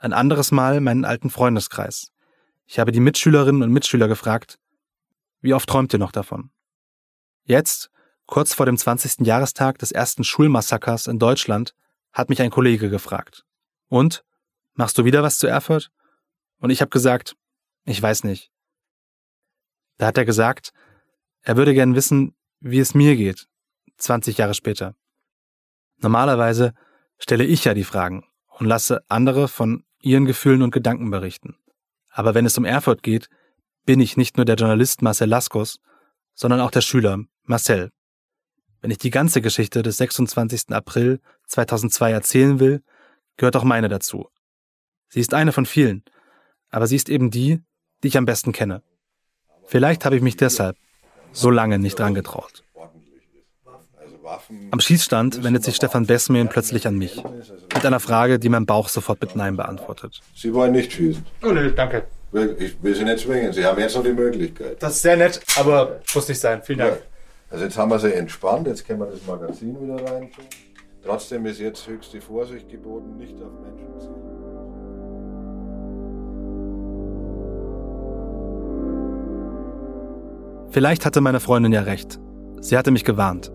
ein 0.04 0.14
anderes 0.14 0.52
Mal 0.52 0.82
meinen 0.82 1.06
alten 1.06 1.30
Freundeskreis. 1.30 2.12
Ich 2.66 2.78
habe 2.78 2.92
die 2.92 3.00
Mitschülerinnen 3.00 3.64
und 3.64 3.72
Mitschüler 3.72 4.10
gefragt, 4.10 4.60
wie 5.40 5.54
oft 5.54 5.70
träumt 5.70 5.94
ihr 5.94 6.00
noch 6.00 6.12
davon? 6.12 6.52
Jetzt, 7.46 7.90
kurz 8.26 8.54
vor 8.54 8.66
dem 8.66 8.78
20. 8.78 9.26
Jahrestag 9.26 9.78
des 9.80 9.94
ersten 9.94 10.26
Schulmassakers 10.26 11.08
in 11.08 11.20
Deutschland, 11.20 11.74
hat 12.12 12.28
mich 12.30 12.42
ein 12.42 12.52
Kollege 12.52 12.90
gefragt. 12.90 13.46
Und? 13.88 14.26
Machst 14.74 14.98
du 14.98 15.06
wieder 15.06 15.24
was 15.24 15.38
zu 15.38 15.48
Erfurt? 15.48 15.90
Und 16.58 16.70
ich 16.70 16.82
habe 16.82 16.90
gesagt, 16.90 17.36
ich 17.86 18.02
weiß 18.02 18.24
nicht. 18.24 18.52
Da 19.98 20.08
hat 20.08 20.18
er 20.18 20.26
gesagt, 20.26 20.74
er 21.42 21.56
würde 21.56 21.74
gern 21.74 21.96
wissen, 21.96 22.36
wie 22.60 22.80
es 22.80 22.94
mir 22.94 23.16
geht, 23.16 23.48
20 23.98 24.38
Jahre 24.38 24.54
später. 24.54 24.96
Normalerweise 26.02 26.74
stelle 27.18 27.46
ich 27.46 27.64
ja 27.66 27.74
die 27.74 27.84
Fragen 27.84 28.26
und 28.48 28.68
lasse 28.68 29.04
andere 29.08 29.48
von 29.48 29.84
ihren 30.02 30.26
Gefühlen 30.26 30.62
und 30.62 30.72
Gedanken 30.72 31.10
berichten. 31.10 31.56
Aber 32.10 32.36
wenn 32.36 32.46
es 32.46 32.58
um 32.58 32.66
Erfurt 32.66 33.04
geht, 33.04 33.30
bin 33.86 34.00
ich 34.00 34.18
nicht 34.18 34.38
nur 34.38 34.46
der 34.46 34.56
Journalist 34.56 35.02
Marcel 35.02 35.30
Laskos, 35.30 35.80
sondern 36.34 36.60
auch 36.60 36.72
der 36.72 36.82
Schüler 36.82 37.20
Marcel. 37.44 37.92
Wenn 38.82 38.92
ich 38.92 38.98
die 38.98 39.10
ganze 39.10 39.42
Geschichte 39.42 39.82
des 39.82 39.98
26. 39.98 40.70
April 40.72 41.22
2002 41.48 42.12
erzählen 42.12 42.60
will, 42.60 42.84
gehört 43.38 43.56
auch 43.56 43.64
meine 43.64 43.90
dazu. 43.90 44.30
Sie 45.08 45.20
ist 45.20 45.34
eine 45.34 45.52
von 45.52 45.66
vielen, 45.66 46.04
aber 46.70 46.88
sie 46.88 46.96
ist 46.96 47.10
eben 47.10 47.32
die, 47.32 47.62
die 48.04 48.10
ich 48.10 48.18
am 48.18 48.26
besten 48.26 48.52
kenne. 48.52 48.84
Vielleicht 49.66 50.06
habe 50.06 50.16
ich 50.16 50.22
mich 50.22 50.36
deshalb 50.36 50.76
so 51.32 51.50
lange 51.50 51.80
nicht 51.80 51.98
dran 51.98 52.14
getraut. 52.14 52.64
Am 54.72 54.80
Schießstand 54.80 55.44
wendet 55.44 55.63
sich 55.63 55.75
Stefan 55.75 56.06
Besmein 56.06 56.48
plötzlich 56.50 56.88
an 56.88 56.98
mich. 56.98 57.22
Mit 57.74 57.86
einer 57.86 58.00
Frage, 58.00 58.39
die 58.39 58.50
mein 58.50 58.65
Bauch 58.65 58.89
sofort 58.89 59.22
mit 59.22 59.36
Nein 59.36 59.58
beantwortet. 59.58 60.22
Sie 60.36 60.53
wollen 60.53 60.72
nicht 60.72 60.94
schießen? 60.94 61.25
Oh, 61.44 61.51
nee, 61.51 61.72
danke. 61.72 62.06
Ich 62.58 62.82
will 62.82 62.96
Sie 62.96 63.03
nicht 63.03 63.20
zwingen. 63.20 63.53
Sie 63.53 63.63
haben 63.63 63.80
jetzt 63.80 63.96
noch 63.96 64.03
die 64.03 64.13
Möglichkeit. 64.13 64.82
Das 64.82 64.96
ist 64.96 65.01
sehr 65.03 65.18
nett, 65.18 65.42
aber 65.58 66.00
muss 66.15 66.27
nicht 66.27 66.39
sein. 66.39 66.63
Vielen 66.63 66.80
Dank. 66.80 66.96
Ja. 66.96 67.01
Also 67.51 67.65
jetzt 67.65 67.77
haben 67.77 67.92
wir 67.92 68.00
sie 68.00 68.13
entspannt. 68.13 68.65
Jetzt 68.65 68.88
können 68.88 69.00
wir 69.00 69.06
das 69.06 69.24
Magazin 69.27 69.80
wieder 69.80 69.96
rein 69.96 70.32
tun. 70.32 70.46
Trotzdem 71.06 71.46
ist 71.46 71.60
jetzt 71.60 71.86
höchste 71.88 72.20
Vorsicht 72.22 72.70
geboten, 72.70 73.18
nicht 73.18 73.36
auf 73.36 73.51
Menschen 73.62 74.00
zu 74.00 74.08
zielen. 74.08 74.34
Vielleicht 80.72 81.06
hatte 81.06 81.22
meine 81.22 81.39
Freundin 81.39 81.72
ja 81.72 81.82
recht. 81.82 82.20
Sie 82.62 82.75
hatte 82.77 82.89
mich 82.89 83.03
gewarnt. 83.03 83.51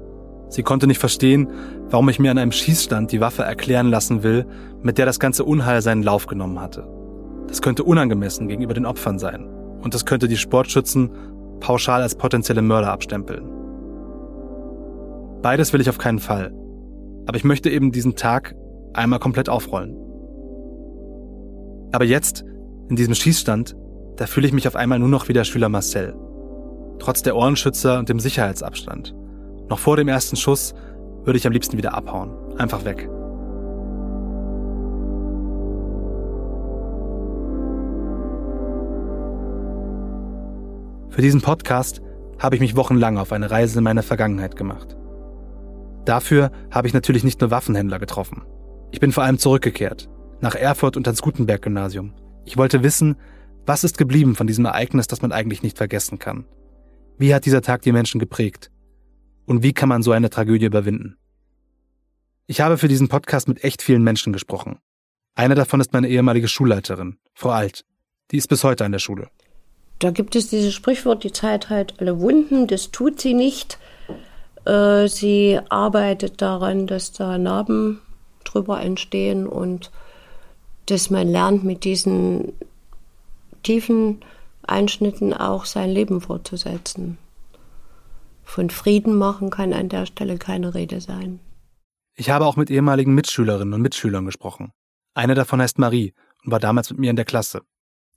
Sie 0.49 0.63
konnte 0.63 0.87
nicht 0.87 0.99
verstehen, 0.99 1.49
warum 1.91 2.09
ich 2.09 2.19
mir 2.19 2.31
an 2.31 2.39
einem 2.39 2.53
Schießstand 2.53 3.13
die 3.13 3.21
Waffe 3.21 3.43
erklären 3.43 3.89
lassen 3.89 4.23
will, 4.23 4.47
mit 4.83 4.99
der 4.99 5.07
das 5.07 5.21
ganze 5.21 5.45
Unheil 5.45 5.83
seinen 5.83 6.03
Lauf 6.03 6.27
genommen 6.27 6.61
hatte. 6.61 6.89
Das 7.49 7.63
könnte 7.63 7.85
unangemessen 7.85 8.49
gegenüber 8.49 8.75
den 8.75 8.87
Opfern 8.87 9.19
sein. 9.19 9.47
Und 9.83 9.95
das 9.95 10.05
könnte 10.05 10.29
die 10.29 10.37
Sportschützen 10.37 11.11
pauschal 11.61 12.03
als 12.03 12.15
potenzielle 12.15 12.63
Mörder 12.63 12.91
abstempeln. 12.91 13.51
Beides 15.43 15.73
will 15.73 15.81
ich 15.81 15.89
auf 15.89 15.99
keinen 15.99 16.19
Fall. 16.19 16.53
Aber 17.27 17.37
ich 17.37 17.45
möchte 17.45 17.71
eben 17.71 17.93
diesen 17.93 18.17
Tag 18.17 18.55
einmal 18.95 19.19
komplett 19.19 19.49
aufrollen. 19.49 19.97
Aber 21.93 22.05
jetzt, 22.05 22.45
in 22.89 22.97
diesem 22.97 23.15
Schießstand, 23.15 23.77
da 24.17 24.27
fühle 24.27 24.47
ich 24.47 24.53
mich 24.53 24.67
auf 24.67 24.77
einmal 24.77 24.99
nur 24.99 25.09
noch 25.09 25.29
wie 25.29 25.33
der 25.33 25.45
Schüler 25.45 25.69
Marcel. 25.69 26.15
Trotz 26.99 27.23
der 27.23 27.37
Ohrenschützer 27.37 27.99
und 27.99 28.09
dem 28.09 28.19
Sicherheitsabstand. 28.19 29.15
Noch 29.69 29.79
vor 29.79 29.97
dem 29.97 30.09
ersten 30.09 30.37
Schuss 30.37 30.75
würde 31.25 31.39
ich 31.39 31.47
am 31.47 31.53
liebsten 31.53 31.77
wieder 31.77 31.95
abhauen. 31.95 32.31
Einfach 32.59 32.85
weg. 32.85 33.09
Für 41.11 41.23
diesen 41.23 41.41
Podcast 41.41 42.01
habe 42.39 42.55
ich 42.55 42.61
mich 42.61 42.77
wochenlang 42.77 43.19
auf 43.19 43.33
eine 43.33 43.51
Reise 43.51 43.79
in 43.79 43.85
meine 43.85 44.03
Vergangenheit 44.03 44.55
gemacht. 44.57 44.97
Dafür 46.05 46.51
habe 46.71 46.87
ich 46.87 46.95
natürlich 46.95 47.25
nicht 47.25 47.41
nur 47.41 47.51
Waffenhändler 47.51 47.99
getroffen. 47.99 48.43
Ich 48.93 49.01
bin 49.01 49.13
vor 49.13 49.25
allem 49.25 49.39
zurückgekehrt, 49.39 50.09
nach 50.41 50.55
Erfurt 50.55 50.97
und 50.97 51.07
ans 51.07 51.21
Gutenberg-Gymnasium. 51.21 52.15
Ich 52.45 52.57
wollte 52.57 52.83
wissen, 52.83 53.17
was 53.67 53.85
ist 53.85 53.99
geblieben 53.99 54.35
von 54.35 54.47
diesem 54.47 54.65
Ereignis, 54.65 55.09
das 55.09 55.21
man 55.21 55.33
eigentlich 55.33 55.63
nicht 55.63 55.77
vergessen 55.77 56.19
kann. 56.19 56.47
Wie 57.19 57.35
hat 57.35 57.45
dieser 57.45 57.61
Tag 57.61 57.83
die 57.83 57.93
Menschen 57.93 58.21
geprägt? 58.21 58.71
Und 59.49 59.63
wie 59.63 59.73
kann 59.73 59.89
man 59.89 60.03
so 60.03 60.13
eine 60.13 60.29
Tragödie 60.29 60.67
überwinden? 60.67 61.17
Ich 62.47 62.61
habe 62.61 62.77
für 62.77 62.87
diesen 62.87 63.09
Podcast 63.09 63.49
mit 63.49 63.65
echt 63.65 63.81
vielen 63.81 64.03
Menschen 64.03 64.31
gesprochen. 64.31 64.79
Eine 65.35 65.55
davon 65.55 65.81
ist 65.81 65.95
meine 65.95 66.07
ehemalige 66.07 66.49
Schulleiterin, 66.49 67.17
Frau 67.33 67.49
Alt. 67.49 67.87
Die 68.31 68.37
ist 68.37 68.49
bis 68.49 68.63
heute 68.63 68.85
an 68.85 68.93
der 68.93 68.99
Schule. 68.99 69.31
Da 70.01 70.11
gibt 70.11 70.37
es 70.37 70.51
dieses 70.51 70.75
Sprichwort, 70.75 71.25
die 71.25 71.33
Zeit 71.33 71.71
heilt 71.71 71.99
alle 71.99 72.21
Wunden, 72.21 72.67
das 72.67 72.91
tut 72.91 73.23
sie 73.23 73.33
nicht. 73.33 73.79
Äh, 74.67 75.09
sie 75.09 75.59
arbeitet 75.71 76.43
daran, 76.43 76.87
dass 76.87 77.13
da 77.13 77.39
Narben 77.39 78.03
drüber 78.45 78.83
entstehen 78.83 79.47
und 79.47 79.91
dass 80.87 81.09
man 81.09 81.27
lernt, 81.27 81.65
mit 81.65 81.85
diesen 81.85 82.53
tiefen 83.63 84.21
Einschnitten 84.67 85.33
auch 85.33 85.65
sein 85.65 85.89
Leben 85.89 86.21
fortzusetzen. 86.21 87.17
Von 88.49 88.71
Frieden 88.71 89.15
machen 89.15 89.51
kann 89.51 89.75
an 89.75 89.91
der 89.91 90.07
Stelle 90.07 90.39
keine 90.39 90.75
Rede 90.75 91.03
sein. 91.03 91.39
Ich 92.17 92.31
habe 92.31 92.47
auch 92.47 92.57
mit 92.57 92.71
ehemaligen 92.71 93.15
Mitschülerinnen 93.15 93.75
und 93.75 93.83
Mitschülern 93.83 94.25
gesprochen. 94.25 94.73
Eine 95.15 95.35
davon 95.35 95.61
heißt 95.61 95.79
Marie 95.79 96.15
und 96.43 96.51
war 96.51 96.59
damals 96.59 96.89
mit 96.91 96.99
mir 96.99 97.11
in 97.11 97.17
der 97.17 97.27
Klasse. 97.27 97.61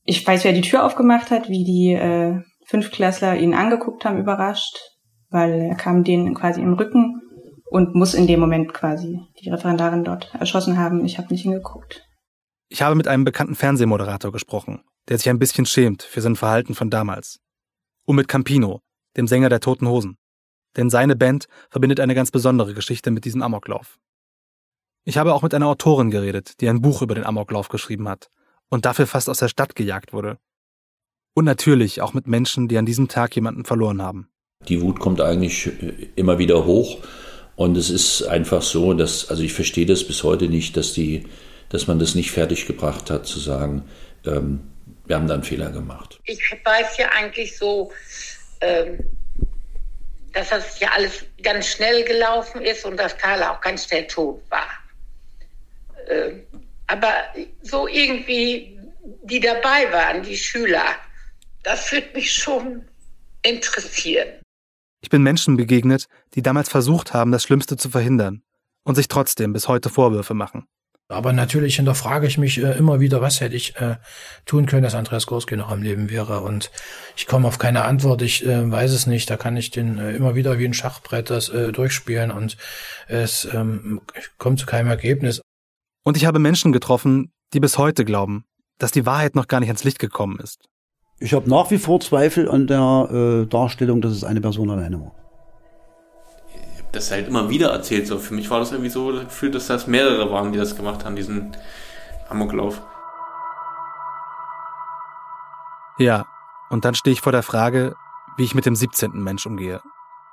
Ich 0.06 0.26
weiß, 0.26 0.46
wer 0.46 0.54
die 0.54 0.62
Tür 0.62 0.86
aufgemacht 0.86 1.32
hat, 1.32 1.50
wie 1.50 1.66
die 1.66 1.94
äh, 1.94 2.40
Fünftklässler 2.66 3.36
ihn 3.38 3.54
angeguckt 3.54 4.06
haben, 4.06 4.20
überrascht, 4.20 4.80
weil 5.30 5.52
er 5.52 5.76
kam 5.76 6.06
denen 6.06 6.34
quasi 6.34 6.62
im 6.62 6.76
Rücken 6.76 7.22
und 7.70 7.94
muss 7.94 8.14
in 8.14 8.26
dem 8.26 8.40
Moment 8.40 8.74
quasi 8.74 9.20
die 9.42 9.50
Referendarin 9.50 10.06
dort 10.06 10.34
erschossen 10.34 10.78
haben. 10.78 11.04
Ich 11.04 11.18
habe 11.18 11.28
nicht 11.28 11.44
hingeguckt. 11.44 12.08
Ich 12.70 12.82
habe 12.82 12.96
mit 12.96 13.10
einem 13.10 13.26
bekannten 13.26 13.56
Fernsehmoderator 13.56 14.32
gesprochen, 14.32 14.82
der 15.10 15.18
sich 15.18 15.30
ein 15.30 15.40
bisschen 15.40 15.66
schämt 15.66 16.04
für 16.04 16.22
sein 16.22 16.38
Verhalten 16.38 16.74
von 16.74 16.90
damals. 16.90 17.42
Und 18.06 18.16
mit 18.16 18.30
Campino, 18.30 18.80
dem 19.18 19.28
Sänger 19.28 19.50
der 19.50 19.60
Toten 19.60 19.90
Hosen 19.90 20.18
denn 20.78 20.90
seine 20.90 21.16
Band 21.16 21.48
verbindet 21.70 22.00
eine 22.00 22.16
ganz 22.16 22.32
besondere 22.32 22.74
Geschichte 22.74 23.12
mit 23.12 23.26
diesem 23.26 23.42
Amoklauf. 23.42 24.00
Ich 25.04 25.18
habe 25.18 25.34
auch 25.34 25.42
mit 25.42 25.54
einer 25.54 25.68
Autorin 25.68 26.12
geredet, 26.12 26.62
die 26.62 26.70
ein 26.70 26.82
Buch 26.82 27.02
über 27.02 27.16
den 27.16 27.26
Amoklauf 27.26 27.70
geschrieben 27.70 28.08
hat 28.08 28.30
und 28.70 28.86
dafür 28.86 29.08
fast 29.08 29.30
aus 29.30 29.40
der 29.40 29.48
Stadt 29.48 29.76
gejagt 29.76 30.14
wurde. 30.14 30.38
Und 31.34 31.46
natürlich 31.46 32.02
auch 32.02 32.14
mit 32.14 32.28
Menschen, 32.28 32.68
die 32.68 32.78
an 32.78 32.86
diesem 32.86 33.08
Tag 33.08 33.36
jemanden 33.36 33.66
verloren 33.66 34.02
haben. 34.02 34.30
Die 34.68 34.82
Wut 34.82 35.00
kommt 35.00 35.22
eigentlich 35.22 35.68
äh, 35.68 36.10
immer 36.16 36.38
wieder 36.40 36.66
hoch. 36.66 37.00
Und 37.56 37.78
es 37.78 37.90
ist 37.90 38.24
einfach 38.24 38.62
so, 38.62 38.94
dass, 38.94 39.30
also 39.30 39.44
ich 39.44 39.54
verstehe 39.54 39.86
das 39.86 40.04
bis 40.04 40.24
heute 40.24 40.50
nicht, 40.50 40.78
dass 40.78 40.94
die, 40.94 41.26
dass 41.70 41.88
man 41.88 42.00
das 42.00 42.16
nicht 42.16 42.32
fertig 42.32 42.66
gebracht 42.66 43.10
hat, 43.10 43.26
zu 43.26 43.40
sagen, 43.40 43.84
ähm, 44.26 44.62
wir 45.06 45.16
haben 45.16 45.28
da 45.28 45.34
einen 45.34 45.44
Fehler 45.44 45.72
gemacht. 45.72 46.20
Ich 46.26 46.40
weiß 46.64 46.98
ja 46.98 47.10
eigentlich 47.10 47.58
so, 47.58 47.92
ähm, 48.62 49.00
dass 50.34 50.50
das 50.50 50.80
ja 50.80 50.90
alles 50.92 51.26
ganz 51.44 51.68
schnell 51.68 52.04
gelaufen 52.04 52.62
ist 52.62 52.86
und 52.86 52.98
dass 52.98 53.18
Carla 53.18 53.52
auch 53.52 53.62
ganz 53.62 53.86
schnell 53.86 54.08
tot 54.08 54.42
war. 54.50 54.70
Ähm, 56.08 56.44
aber 56.88 57.14
so 57.62 57.88
irgendwie, 57.88 58.80
die 59.24 59.40
dabei 59.40 59.92
waren, 59.92 60.24
die 60.24 60.38
Schüler, 60.38 60.84
das 61.64 61.92
würde 61.92 62.08
mich 62.14 62.34
schon 62.34 62.86
interessieren. 63.44 64.42
Ich 65.02 65.10
bin 65.10 65.24
Menschen 65.24 65.58
begegnet, 65.58 66.08
die 66.36 66.42
damals 66.42 66.70
versucht 66.70 67.14
haben, 67.14 67.32
das 67.32 67.44
Schlimmste 67.44 67.78
zu 67.78 67.90
verhindern 67.90 68.44
und 68.84 68.96
sich 68.96 69.08
trotzdem 69.08 69.54
bis 69.54 69.68
heute 69.68 69.90
Vorwürfe 69.90 70.34
machen. 70.34 70.68
Aber 71.12 71.34
natürlich 71.34 71.76
hinterfrage 71.76 72.28
ich 72.28 72.38
mich 72.38 72.62
äh, 72.62 72.78
immer 72.78 73.00
wieder, 73.00 73.22
was 73.22 73.42
hätte 73.42 73.56
ich 73.56 73.76
äh, 73.78 73.98
tun 74.46 74.66
können, 74.66 74.84
dass 74.84 74.96
Andreas 74.96 75.28
Gorski 75.28 75.56
noch 75.56 75.70
am 75.70 75.82
Leben 75.82 76.10
wäre. 76.10 76.42
Und 76.42 76.72
ich 77.16 77.28
komme 77.28 77.48
auf 77.48 77.60
keine 77.60 77.84
Antwort, 77.86 78.22
ich 78.22 78.46
äh, 78.46 78.70
weiß 78.70 78.92
es 78.92 79.08
nicht. 79.08 79.30
Da 79.30 79.38
kann 79.38 79.58
ich 79.58 79.72
den 79.72 79.98
äh, 79.98 80.12
immer 80.14 80.36
wieder 80.36 80.58
wie 80.60 80.66
ein 80.66 80.74
Schachbrett 80.74 81.30
das 81.30 81.50
äh, 81.50 81.72
durchspielen 81.72 82.32
und 82.32 82.58
es 83.08 83.48
ähm, 83.54 84.02
kommt 84.38 84.60
zu 84.60 84.66
keinem 84.66 84.88
Ergebnis. 84.88 85.42
Und 86.04 86.18
ich 86.18 86.26
habe 86.26 86.40
Menschen 86.40 86.72
getroffen, 86.72 87.32
die 87.54 87.60
bis 87.60 87.78
heute 87.78 88.06
glauben, 88.06 88.46
dass 88.80 88.92
die 88.92 89.06
Wahrheit 89.06 89.36
noch 89.36 89.48
gar 89.48 89.60
nicht 89.60 89.70
ans 89.70 89.84
Licht 89.84 90.00
gekommen 90.00 90.40
ist. 90.40 90.66
Ich 91.20 91.34
habe 91.34 91.48
nach 91.50 91.70
wie 91.70 91.78
vor 91.78 92.00
Zweifel 92.00 92.50
an 92.50 92.66
der 92.66 93.44
äh, 93.44 93.46
Darstellung, 93.48 94.02
dass 94.02 94.12
es 94.14 94.24
eine 94.24 94.42
Person 94.42 94.72
alleine 94.72 95.00
war 95.00 95.16
das 96.92 97.12
halt 97.12 97.28
immer 97.28 97.50
wieder 97.50 97.72
erzählt. 97.72 98.08
So 98.08 98.20
für 98.20 98.34
mich 98.34 98.50
war 98.50 98.60
das 98.60 98.72
irgendwie 98.72 98.90
so 98.90 99.12
das 99.12 99.26
Gefühl, 99.26 99.52
dass 99.52 99.68
das 99.68 99.88
mehrere 99.88 100.32
waren, 100.32 100.52
die 100.52 100.60
das 100.60 100.76
gemacht 100.76 101.06
haben, 101.06 101.16
diesen 101.16 101.56
Amoklauf. 102.30 102.82
Ja, 105.98 106.26
und 106.70 106.86
dann 106.86 106.96
stehe 106.96 107.14
ich 107.14 107.22
vor 107.22 107.32
der 107.32 107.44
Frage, 107.44 107.96
wie 108.38 108.44
ich 108.44 108.56
mit 108.56 108.66
dem 108.66 108.76
17. 108.76 109.12
Mensch 109.22 109.46
umgehe, 109.46 109.82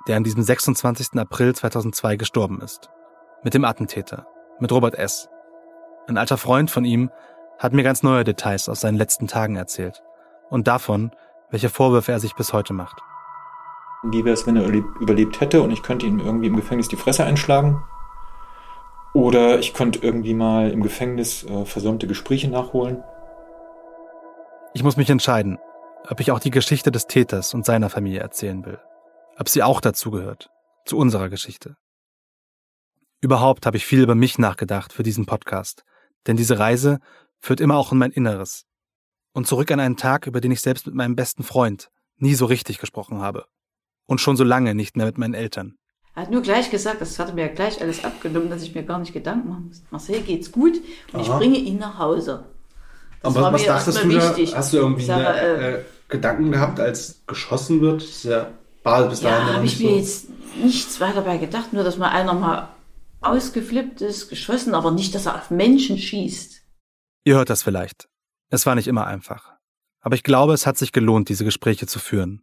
der 0.07 0.17
an 0.17 0.23
diesem 0.23 0.41
26. 0.41 1.19
April 1.19 1.53
2002 1.53 2.15
gestorben 2.15 2.61
ist. 2.61 2.89
Mit 3.43 3.53
dem 3.53 3.65
Attentäter, 3.65 4.25
mit 4.59 4.71
Robert 4.71 4.95
S. 4.95 5.29
Ein 6.07 6.17
alter 6.17 6.37
Freund 6.37 6.71
von 6.71 6.85
ihm 6.85 7.11
hat 7.59 7.73
mir 7.73 7.83
ganz 7.83 8.03
neue 8.03 8.23
Details 8.23 8.69
aus 8.69 8.81
seinen 8.81 8.97
letzten 8.97 9.27
Tagen 9.27 9.57
erzählt 9.57 10.01
und 10.49 10.67
davon, 10.67 11.11
welche 11.51 11.69
Vorwürfe 11.69 12.11
er 12.11 12.19
sich 12.19 12.35
bis 12.35 12.53
heute 12.53 12.73
macht. 12.73 13.01
Wie 14.01 14.23
wäre 14.23 14.33
es, 14.33 14.47
wenn 14.47 14.55
er 14.55 14.65
überlebt 14.69 15.41
hätte 15.41 15.61
und 15.61 15.71
ich 15.71 15.83
könnte 15.83 16.05
ihm 16.05 16.19
irgendwie 16.19 16.47
im 16.47 16.55
Gefängnis 16.55 16.87
die 16.87 16.95
Fresse 16.95 17.25
einschlagen? 17.25 17.83
Oder 19.13 19.59
ich 19.59 19.73
könnte 19.73 19.99
irgendwie 19.99 20.33
mal 20.33 20.71
im 20.71 20.81
Gefängnis 20.81 21.43
äh, 21.43 21.65
versäumte 21.65 22.07
Gespräche 22.07 22.47
nachholen? 22.47 23.03
Ich 24.73 24.83
muss 24.83 24.95
mich 24.95 25.09
entscheiden, 25.09 25.57
ob 26.07 26.21
ich 26.21 26.31
auch 26.31 26.39
die 26.39 26.51
Geschichte 26.51 26.91
des 26.91 27.07
Täters 27.07 27.53
und 27.53 27.65
seiner 27.65 27.89
Familie 27.89 28.21
erzählen 28.21 28.65
will. 28.65 28.79
Ob 29.37 29.49
sie 29.49 29.63
auch 29.63 29.81
dazugehört, 29.81 30.49
zu 30.85 30.97
unserer 30.97 31.27
Geschichte. 31.27 31.75
Überhaupt 33.19 33.65
habe 33.65 33.75
ich 33.75 33.85
viel 33.85 34.01
über 34.01 34.15
mich 34.15 34.39
nachgedacht 34.39 34.93
für 34.93 35.03
diesen 35.03 35.25
Podcast, 35.25 35.83
denn 36.25 36.37
diese 36.37 36.57
Reise 36.57 36.99
führt 37.39 37.59
immer 37.59 37.75
auch 37.75 37.91
in 37.91 37.97
mein 37.97 38.11
Inneres. 38.11 38.65
Und 39.33 39.45
zurück 39.45 39.71
an 39.71 39.81
einen 39.81 39.97
Tag, 39.97 40.25
über 40.25 40.39
den 40.39 40.51
ich 40.51 40.61
selbst 40.61 40.85
mit 40.85 40.95
meinem 40.95 41.17
besten 41.17 41.43
Freund 41.43 41.89
nie 42.15 42.35
so 42.35 42.45
richtig 42.45 42.79
gesprochen 42.79 43.19
habe 43.19 43.45
und 44.09 44.19
schon 44.19 44.35
so 44.35 44.43
lange 44.43 44.73
nicht 44.73 44.97
mehr 44.97 45.05
mit 45.05 45.17
meinen 45.17 45.35
Eltern. 45.35 45.75
Er 46.15 46.23
hat 46.23 46.31
nur 46.31 46.41
gleich 46.41 46.71
gesagt, 46.71 46.99
das 46.99 47.19
hatte 47.19 47.33
mir 47.33 47.43
ja 47.43 47.53
gleich 47.53 47.79
alles 47.79 48.03
abgenommen, 48.03 48.49
dass 48.49 48.63
ich 48.63 48.73
mir 48.73 48.83
gar 48.83 48.97
nicht 48.97 49.13
Gedanken 49.13 49.49
machen 49.49 49.67
muss. 49.67 49.83
Marcel 49.91 50.21
geht's 50.21 50.51
gut 50.51 50.73
und 51.13 51.19
Aha. 51.19 51.21
ich 51.21 51.29
bringe 51.29 51.57
ihn 51.57 51.77
nach 51.77 51.99
Hause. 51.99 52.45
Das 53.21 53.35
Aber 53.35 53.53
was 53.53 53.63
dachtest 53.63 54.03
du 54.03 54.09
da? 54.09 54.35
Hast 54.55 54.73
du 54.73 54.77
irgendwie 54.77 55.05
sage, 55.05 55.27
eine, 55.27 55.77
äh, 55.77 55.83
Gedanken 56.07 56.51
gehabt, 56.51 56.79
als 56.79 57.21
geschossen 57.27 57.81
wird? 57.81 58.01
Das 58.01 58.09
ist 58.09 58.23
ja 58.25 58.51
bis 59.07 59.21
dahin 59.21 59.47
ja, 59.47 59.53
habe 59.53 59.65
ich 59.65 59.77
so. 59.77 59.83
mir 59.83 59.97
jetzt 59.97 60.27
nichts 60.55 60.99
weiter 60.99 61.21
dabei 61.21 61.37
gedacht, 61.37 61.73
nur 61.73 61.83
dass 61.83 61.97
mal 61.97 62.09
einer 62.09 62.33
mal 62.33 62.69
ausgeflippt 63.21 64.01
ist, 64.01 64.29
geschossen, 64.29 64.73
aber 64.73 64.89
nicht, 64.89 65.13
dass 65.13 65.27
er 65.27 65.35
auf 65.35 65.51
Menschen 65.51 65.99
schießt. 65.99 66.63
Ihr 67.25 67.35
hört 67.35 67.51
das 67.51 67.61
vielleicht. 67.61 68.09
Es 68.49 68.65
war 68.65 68.73
nicht 68.73 68.87
immer 68.87 69.05
einfach. 69.05 69.53
Aber 70.01 70.15
ich 70.15 70.23
glaube, 70.23 70.53
es 70.53 70.65
hat 70.65 70.77
sich 70.77 70.91
gelohnt, 70.91 71.29
diese 71.29 71.45
Gespräche 71.45 71.85
zu 71.85 71.99
führen 71.99 72.41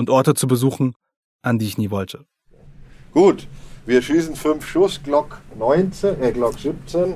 und 0.00 0.10
Orte 0.10 0.34
zu 0.34 0.48
besuchen, 0.48 0.94
an 1.42 1.60
die 1.60 1.66
ich 1.66 1.78
nie 1.78 1.90
wollte. 1.90 2.26
Gut, 3.12 3.46
wir 3.86 4.02
schießen 4.02 4.34
fünf 4.34 4.66
Schuss, 4.66 5.00
Glock 5.02 5.40
19, 5.56 6.20
äh, 6.20 6.32
Glock 6.32 6.58
17. 6.58 7.14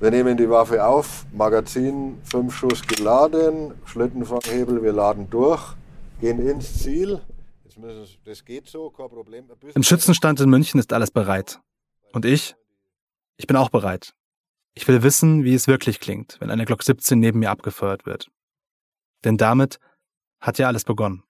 Wir 0.00 0.10
nehmen 0.10 0.36
die 0.36 0.48
Waffe 0.48 0.84
auf, 0.84 1.26
Magazin, 1.32 2.18
fünf 2.22 2.56
Schuss 2.56 2.82
geladen, 2.82 3.74
Schlittenfanghebel, 3.84 4.82
wir 4.82 4.92
laden 4.92 5.28
durch, 5.28 5.74
gehen 6.20 6.38
ins 6.46 6.82
Ziel. 6.82 7.20
Das 8.24 8.44
geht 8.44 8.68
so, 8.68 8.90
kein 8.90 9.08
Problem. 9.08 9.44
Im 9.74 9.82
Schützenstand 9.82 10.40
in 10.40 10.50
München 10.50 10.80
ist 10.80 10.92
alles 10.92 11.10
bereit. 11.10 11.60
Und 12.12 12.24
ich? 12.24 12.56
Ich 13.36 13.46
bin 13.46 13.56
auch 13.56 13.70
bereit. 13.70 14.14
Ich 14.74 14.86
will 14.86 15.02
wissen, 15.02 15.44
wie 15.44 15.54
es 15.54 15.66
wirklich 15.66 16.00
klingt, 16.00 16.36
wenn 16.40 16.50
eine 16.50 16.64
Glock 16.64 16.82
17 16.82 17.18
neben 17.18 17.40
mir 17.40 17.50
abgefeuert 17.50 18.06
wird. 18.06 18.30
Denn 19.24 19.36
damit 19.36 19.78
hat 20.40 20.58
ja 20.58 20.68
alles 20.68 20.84
begonnen. 20.84 21.22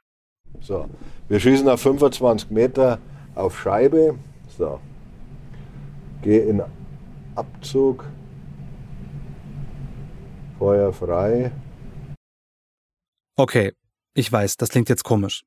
So, 0.60 0.88
wir 1.28 1.40
schießen 1.40 1.68
auf 1.68 1.80
25 1.80 2.50
Meter 2.50 2.98
auf 3.34 3.58
Scheibe. 3.58 4.18
So, 4.56 4.80
gehe 6.22 6.42
in 6.42 6.62
Abzug. 7.34 8.04
Feuer 10.58 10.92
frei. 10.92 11.52
Okay, 13.36 13.72
ich 14.14 14.30
weiß, 14.30 14.56
das 14.56 14.70
klingt 14.70 14.88
jetzt 14.88 15.04
komisch. 15.04 15.44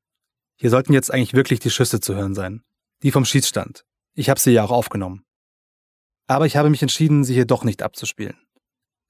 Hier 0.56 0.70
sollten 0.70 0.94
jetzt 0.94 1.12
eigentlich 1.12 1.34
wirklich 1.34 1.60
die 1.60 1.70
Schüsse 1.70 2.00
zu 2.00 2.14
hören 2.14 2.34
sein. 2.34 2.62
Die 3.02 3.10
vom 3.10 3.24
Schießstand. 3.24 3.84
Ich 4.14 4.30
habe 4.30 4.40
sie 4.40 4.52
ja 4.52 4.64
auch 4.64 4.70
aufgenommen. 4.70 5.24
Aber 6.26 6.46
ich 6.46 6.56
habe 6.56 6.70
mich 6.70 6.82
entschieden, 6.82 7.24
sie 7.24 7.34
hier 7.34 7.44
doch 7.44 7.64
nicht 7.64 7.82
abzuspielen. 7.82 8.38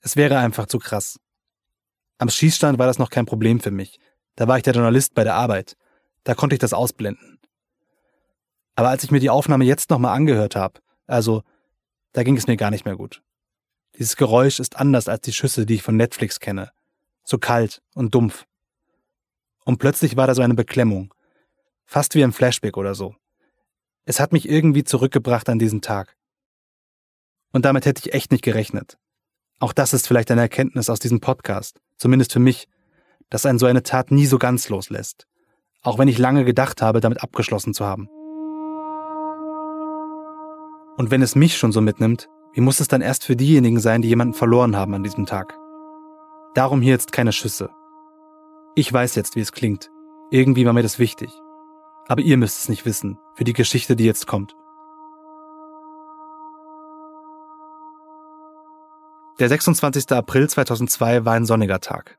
Es 0.00 0.16
wäre 0.16 0.38
einfach 0.38 0.66
zu 0.66 0.78
krass. 0.78 1.20
Am 2.18 2.28
Schießstand 2.28 2.78
war 2.78 2.86
das 2.86 2.98
noch 2.98 3.10
kein 3.10 3.26
Problem 3.26 3.60
für 3.60 3.70
mich. 3.70 4.00
Da 4.34 4.48
war 4.48 4.56
ich 4.56 4.62
der 4.62 4.74
Journalist 4.74 5.14
bei 5.14 5.24
der 5.24 5.34
Arbeit. 5.34 5.76
Da 6.24 6.34
konnte 6.34 6.54
ich 6.54 6.60
das 6.60 6.72
ausblenden. 6.72 7.40
Aber 8.74 8.88
als 8.88 9.04
ich 9.04 9.10
mir 9.10 9.20
die 9.20 9.30
Aufnahme 9.30 9.64
jetzt 9.64 9.90
nochmal 9.90 10.16
angehört 10.16 10.56
habe, 10.56 10.80
also, 11.06 11.42
da 12.12 12.22
ging 12.22 12.36
es 12.36 12.46
mir 12.46 12.56
gar 12.56 12.70
nicht 12.70 12.84
mehr 12.84 12.96
gut. 12.96 13.22
Dieses 13.98 14.16
Geräusch 14.16 14.60
ist 14.60 14.76
anders 14.76 15.08
als 15.08 15.22
die 15.22 15.32
Schüsse, 15.32 15.66
die 15.66 15.74
ich 15.74 15.82
von 15.82 15.96
Netflix 15.96 16.40
kenne. 16.40 16.70
So 17.24 17.38
kalt 17.38 17.82
und 17.94 18.14
dumpf. 18.14 18.46
Und 19.64 19.78
plötzlich 19.78 20.16
war 20.16 20.26
da 20.26 20.34
so 20.34 20.42
eine 20.42 20.54
Beklemmung. 20.54 21.12
Fast 21.84 22.14
wie 22.14 22.24
ein 22.24 22.32
Flashback 22.32 22.76
oder 22.76 22.94
so. 22.94 23.14
Es 24.04 24.18
hat 24.18 24.32
mich 24.32 24.48
irgendwie 24.48 24.84
zurückgebracht 24.84 25.48
an 25.48 25.58
diesen 25.58 25.82
Tag. 25.82 26.16
Und 27.52 27.64
damit 27.64 27.84
hätte 27.84 28.00
ich 28.04 28.14
echt 28.14 28.32
nicht 28.32 28.42
gerechnet. 28.42 28.98
Auch 29.58 29.72
das 29.72 29.92
ist 29.92 30.08
vielleicht 30.08 30.30
eine 30.30 30.40
Erkenntnis 30.40 30.88
aus 30.88 30.98
diesem 30.98 31.20
Podcast, 31.20 31.80
zumindest 31.98 32.32
für 32.32 32.40
mich, 32.40 32.66
dass 33.28 33.46
ein 33.46 33.58
so 33.58 33.66
eine 33.66 33.82
Tat 33.82 34.10
nie 34.10 34.26
so 34.26 34.38
ganz 34.38 34.68
loslässt 34.68 35.26
auch 35.82 35.98
wenn 35.98 36.08
ich 36.08 36.18
lange 36.18 36.44
gedacht 36.44 36.80
habe, 36.80 37.00
damit 37.00 37.22
abgeschlossen 37.22 37.74
zu 37.74 37.84
haben. 37.84 38.08
Und 40.96 41.10
wenn 41.10 41.22
es 41.22 41.34
mich 41.34 41.56
schon 41.56 41.72
so 41.72 41.80
mitnimmt, 41.80 42.28
wie 42.52 42.60
muss 42.60 42.80
es 42.80 42.88
dann 42.88 43.00
erst 43.00 43.24
für 43.24 43.34
diejenigen 43.34 43.80
sein, 43.80 44.02
die 44.02 44.08
jemanden 44.08 44.34
verloren 44.34 44.76
haben 44.76 44.94
an 44.94 45.02
diesem 45.02 45.26
Tag? 45.26 45.58
Darum 46.54 46.82
hier 46.82 46.92
jetzt 46.92 47.12
keine 47.12 47.32
Schüsse. 47.32 47.70
Ich 48.74 48.92
weiß 48.92 49.14
jetzt, 49.14 49.36
wie 49.36 49.40
es 49.40 49.52
klingt. 49.52 49.90
Irgendwie 50.30 50.66
war 50.66 50.72
mir 50.72 50.82
das 50.82 50.98
wichtig. 50.98 51.30
Aber 52.08 52.20
ihr 52.20 52.36
müsst 52.36 52.60
es 52.60 52.68
nicht 52.68 52.84
wissen, 52.84 53.18
für 53.34 53.44
die 53.44 53.52
Geschichte, 53.52 53.96
die 53.96 54.04
jetzt 54.04 54.26
kommt. 54.26 54.54
Der 59.38 59.48
26. 59.48 60.12
April 60.12 60.48
2002 60.48 61.24
war 61.24 61.32
ein 61.32 61.46
sonniger 61.46 61.80
Tag. 61.80 62.18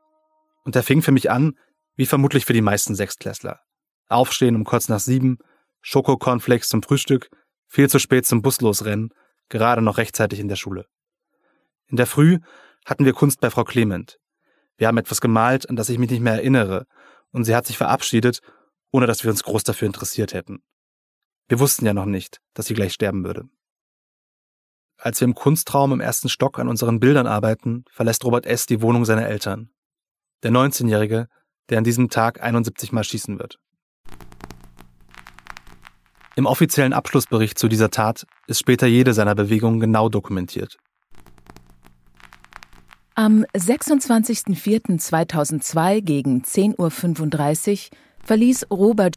Und 0.64 0.74
er 0.74 0.82
fing 0.82 1.00
für 1.00 1.12
mich 1.12 1.30
an, 1.30 1.56
wie 1.96 2.06
vermutlich 2.06 2.44
für 2.44 2.52
die 2.52 2.60
meisten 2.60 2.94
Sechstklässler. 2.94 3.60
Aufstehen 4.08 4.56
um 4.56 4.64
kurz 4.64 4.88
nach 4.88 5.00
sieben, 5.00 5.38
Schokokornflakes 5.80 6.68
zum 6.68 6.82
Frühstück, 6.82 7.30
viel 7.68 7.88
zu 7.88 7.98
spät 7.98 8.26
zum 8.26 8.42
Buslosrennen, 8.42 9.10
gerade 9.48 9.82
noch 9.82 9.98
rechtzeitig 9.98 10.40
in 10.40 10.48
der 10.48 10.56
Schule. 10.56 10.86
In 11.86 11.96
der 11.96 12.06
Früh 12.06 12.38
hatten 12.84 13.04
wir 13.04 13.12
Kunst 13.12 13.40
bei 13.40 13.50
Frau 13.50 13.64
Clement. 13.64 14.18
Wir 14.76 14.88
haben 14.88 14.98
etwas 14.98 15.20
gemalt, 15.20 15.68
an 15.68 15.76
das 15.76 15.88
ich 15.88 15.98
mich 15.98 16.10
nicht 16.10 16.22
mehr 16.22 16.34
erinnere, 16.34 16.86
und 17.30 17.44
sie 17.44 17.54
hat 17.54 17.66
sich 17.66 17.76
verabschiedet, 17.76 18.40
ohne 18.90 19.06
dass 19.06 19.24
wir 19.24 19.30
uns 19.30 19.42
groß 19.42 19.64
dafür 19.64 19.86
interessiert 19.86 20.34
hätten. 20.34 20.62
Wir 21.48 21.60
wussten 21.60 21.84
ja 21.84 21.92
noch 21.92 22.06
nicht, 22.06 22.40
dass 22.54 22.66
sie 22.66 22.74
gleich 22.74 22.92
sterben 22.92 23.24
würde. 23.24 23.48
Als 24.96 25.20
wir 25.20 25.26
im 25.26 25.34
Kunstraum 25.34 25.92
im 25.92 26.00
ersten 26.00 26.28
Stock 26.28 26.58
an 26.58 26.68
unseren 26.68 27.00
Bildern 27.00 27.26
arbeiten, 27.26 27.84
verlässt 27.90 28.24
Robert 28.24 28.46
S. 28.46 28.66
die 28.66 28.80
Wohnung 28.80 29.04
seiner 29.04 29.26
Eltern. 29.26 29.70
Der 30.42 30.52
19-Jährige 30.52 31.28
der 31.70 31.78
an 31.78 31.84
diesem 31.84 32.10
Tag 32.10 32.42
71 32.42 32.92
Mal 32.92 33.04
schießen 33.04 33.38
wird. 33.38 33.58
Im 36.36 36.46
offiziellen 36.46 36.92
Abschlussbericht 36.92 37.58
zu 37.58 37.68
dieser 37.68 37.90
Tat 37.90 38.26
ist 38.46 38.58
später 38.58 38.86
jede 38.86 39.14
seiner 39.14 39.34
Bewegungen 39.34 39.80
genau 39.80 40.08
dokumentiert. 40.08 40.76
Am 43.14 43.44
26.04.2002 43.54 46.00
gegen 46.00 46.42
10.35 46.42 47.92
Uhr 47.92 47.98
verließ 48.24 48.66
Robert 48.70 49.16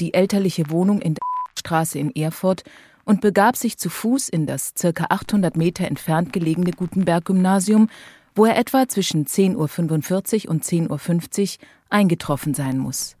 die 0.00 0.14
elterliche 0.14 0.70
Wohnung 0.70 1.02
in 1.02 1.14
der 1.14 1.22
Straße 1.58 1.98
in 1.98 2.16
Erfurt 2.16 2.62
und 3.04 3.20
begab 3.20 3.58
sich 3.58 3.76
zu 3.76 3.90
Fuß 3.90 4.30
in 4.30 4.46
das 4.46 4.72
circa 4.78 5.08
800 5.10 5.56
Meter 5.56 5.86
entfernt 5.86 6.32
gelegene 6.32 6.70
Gutenberg-Gymnasium, 6.70 7.90
wo 8.34 8.44
er 8.44 8.56
etwa 8.56 8.88
zwischen 8.88 9.26
10.45 9.26 10.44
Uhr 10.46 10.50
und 10.50 10.64
10.50 10.64 11.58
Uhr 11.58 11.66
eingetroffen 11.90 12.54
sein 12.54 12.78
muss. 12.78 13.16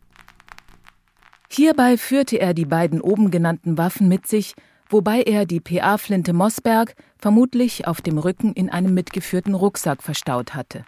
Hierbei 1.50 1.98
führte 1.98 2.38
er 2.38 2.54
die 2.54 2.64
beiden 2.64 3.00
oben 3.00 3.30
genannten 3.30 3.76
Waffen 3.76 4.08
mit 4.08 4.26
sich, 4.26 4.54
wobei 4.88 5.22
er 5.22 5.44
die 5.44 5.60
PA-Flinte 5.60 6.32
Mossberg 6.32 6.94
vermutlich 7.18 7.86
auf 7.86 8.00
dem 8.00 8.18
Rücken 8.18 8.52
in 8.54 8.70
einem 8.70 8.94
mitgeführten 8.94 9.54
Rucksack 9.54 10.02
verstaut 10.02 10.54
hatte. 10.54 10.84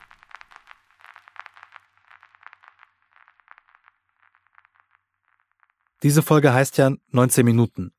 Diese 6.02 6.22
Folge 6.22 6.52
heißt 6.52 6.76
ja 6.76 6.92
19 7.12 7.46
Minuten, 7.46 7.92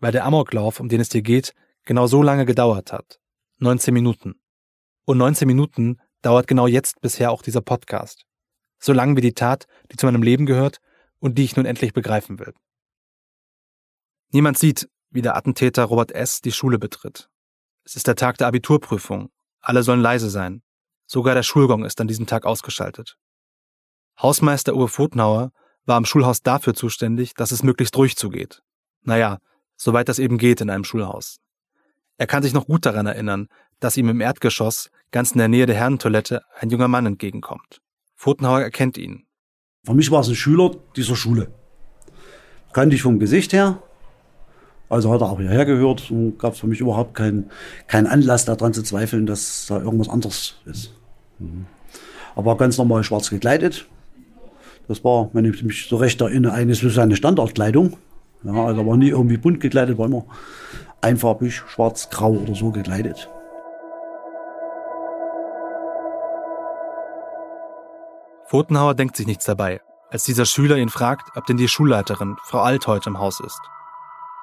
weil 0.00 0.10
der 0.10 0.24
Amoklauf, 0.24 0.80
um 0.80 0.88
den 0.88 1.00
es 1.00 1.08
dir 1.08 1.22
geht, 1.22 1.54
genau 1.84 2.08
so 2.08 2.22
lange 2.22 2.44
gedauert 2.44 2.92
hat. 2.92 3.20
19 3.58 3.94
Minuten. 3.94 4.41
Und 5.04 5.18
19 5.18 5.46
Minuten 5.46 6.00
dauert 6.22 6.46
genau 6.46 6.66
jetzt 6.66 7.00
bisher 7.00 7.30
auch 7.30 7.42
dieser 7.42 7.60
Podcast. 7.60 8.24
So 8.78 8.92
lang 8.92 9.16
wie 9.16 9.20
die 9.20 9.34
Tat, 9.34 9.66
die 9.90 9.96
zu 9.96 10.06
meinem 10.06 10.22
Leben 10.22 10.46
gehört 10.46 10.78
und 11.18 11.38
die 11.38 11.44
ich 11.44 11.56
nun 11.56 11.66
endlich 11.66 11.92
begreifen 11.92 12.38
will. 12.38 12.54
Niemand 14.30 14.58
sieht, 14.58 14.88
wie 15.10 15.22
der 15.22 15.36
Attentäter 15.36 15.84
Robert 15.84 16.12
S. 16.12 16.40
die 16.40 16.52
Schule 16.52 16.78
betritt. 16.78 17.28
Es 17.84 17.96
ist 17.96 18.06
der 18.06 18.16
Tag 18.16 18.38
der 18.38 18.46
Abiturprüfung. 18.46 19.30
Alle 19.60 19.82
sollen 19.82 20.00
leise 20.00 20.30
sein. 20.30 20.62
Sogar 21.06 21.34
der 21.34 21.42
Schulgong 21.42 21.84
ist 21.84 22.00
an 22.00 22.08
diesem 22.08 22.26
Tag 22.26 22.46
ausgeschaltet. 22.46 23.16
Hausmeister 24.20 24.74
Uwe 24.74 24.88
Fotenhauer 24.88 25.52
war 25.84 25.96
am 25.96 26.04
Schulhaus 26.04 26.42
dafür 26.42 26.74
zuständig, 26.74 27.34
dass 27.34 27.52
es 27.52 27.62
möglichst 27.62 27.96
ruhig 27.96 28.16
zugeht. 28.16 28.62
Naja, 29.02 29.38
soweit 29.76 30.08
das 30.08 30.18
eben 30.18 30.38
geht 30.38 30.60
in 30.60 30.70
einem 30.70 30.84
Schulhaus. 30.84 31.41
Er 32.18 32.26
kann 32.26 32.42
sich 32.42 32.52
noch 32.52 32.66
gut 32.66 32.86
daran 32.86 33.06
erinnern, 33.06 33.48
dass 33.80 33.96
ihm 33.96 34.08
im 34.08 34.20
Erdgeschoss, 34.20 34.90
ganz 35.10 35.32
in 35.32 35.38
der 35.38 35.48
Nähe 35.48 35.66
der 35.66 35.76
Herrentoilette, 35.76 36.42
ein 36.60 36.70
junger 36.70 36.88
Mann 36.88 37.06
entgegenkommt. 37.06 37.80
Fotenhauer 38.14 38.60
erkennt 38.60 38.96
ihn. 38.96 39.24
Für 39.84 39.94
mich 39.94 40.10
war 40.10 40.20
es 40.20 40.28
ein 40.28 40.36
Schüler 40.36 40.70
dieser 40.94 41.16
Schule. 41.16 41.48
Kannte 42.72 42.94
ich 42.94 43.02
vom 43.02 43.18
Gesicht 43.18 43.52
her. 43.52 43.82
Also 44.88 45.10
hat 45.10 45.22
er 45.22 45.30
auch 45.30 45.40
hierher 45.40 45.64
gehört 45.64 46.10
und 46.10 46.38
gab 46.38 46.52
es 46.52 46.60
für 46.60 46.66
mich 46.66 46.80
überhaupt 46.80 47.14
keinen 47.14 47.50
kein 47.88 48.06
Anlass 48.06 48.44
daran 48.44 48.74
zu 48.74 48.82
zweifeln, 48.82 49.26
dass 49.26 49.66
da 49.66 49.78
irgendwas 49.78 50.08
anderes 50.08 50.56
ist. 50.66 50.94
Mhm. 51.38 51.66
Aber 52.36 52.56
ganz 52.56 52.78
normal 52.78 53.02
schwarz 53.02 53.30
gekleidet. 53.30 53.86
Das 54.88 55.02
war, 55.02 55.30
wenn 55.32 55.44
ich 55.44 55.62
mich 55.62 55.86
so 55.88 55.96
recht 55.96 56.20
erinnere, 56.20 56.74
so 56.74 56.88
seine 56.88 57.16
Standardkleidung. 57.16 57.96
Ja, 58.44 58.66
also 58.66 58.86
war 58.86 58.96
nie 58.96 59.08
irgendwie 59.08 59.36
bunt 59.36 59.60
gekleidet, 59.60 59.98
war 59.98 60.06
immer 60.06 60.26
einfarbig, 61.02 61.62
schwarz-grau 61.66 62.30
oder 62.30 62.54
so 62.54 62.70
gekleidet. 62.70 63.28
Fotenhauer 68.46 68.94
denkt 68.94 69.16
sich 69.16 69.26
nichts 69.26 69.44
dabei, 69.44 69.80
als 70.10 70.24
dieser 70.24 70.44
Schüler 70.44 70.76
ihn 70.76 70.90
fragt, 70.90 71.36
ob 71.36 71.46
denn 71.46 71.56
die 71.56 71.68
Schulleiterin, 71.68 72.36
Frau 72.42 72.60
Alt, 72.60 72.86
heute 72.86 73.08
im 73.10 73.18
Haus 73.18 73.40
ist. 73.40 73.60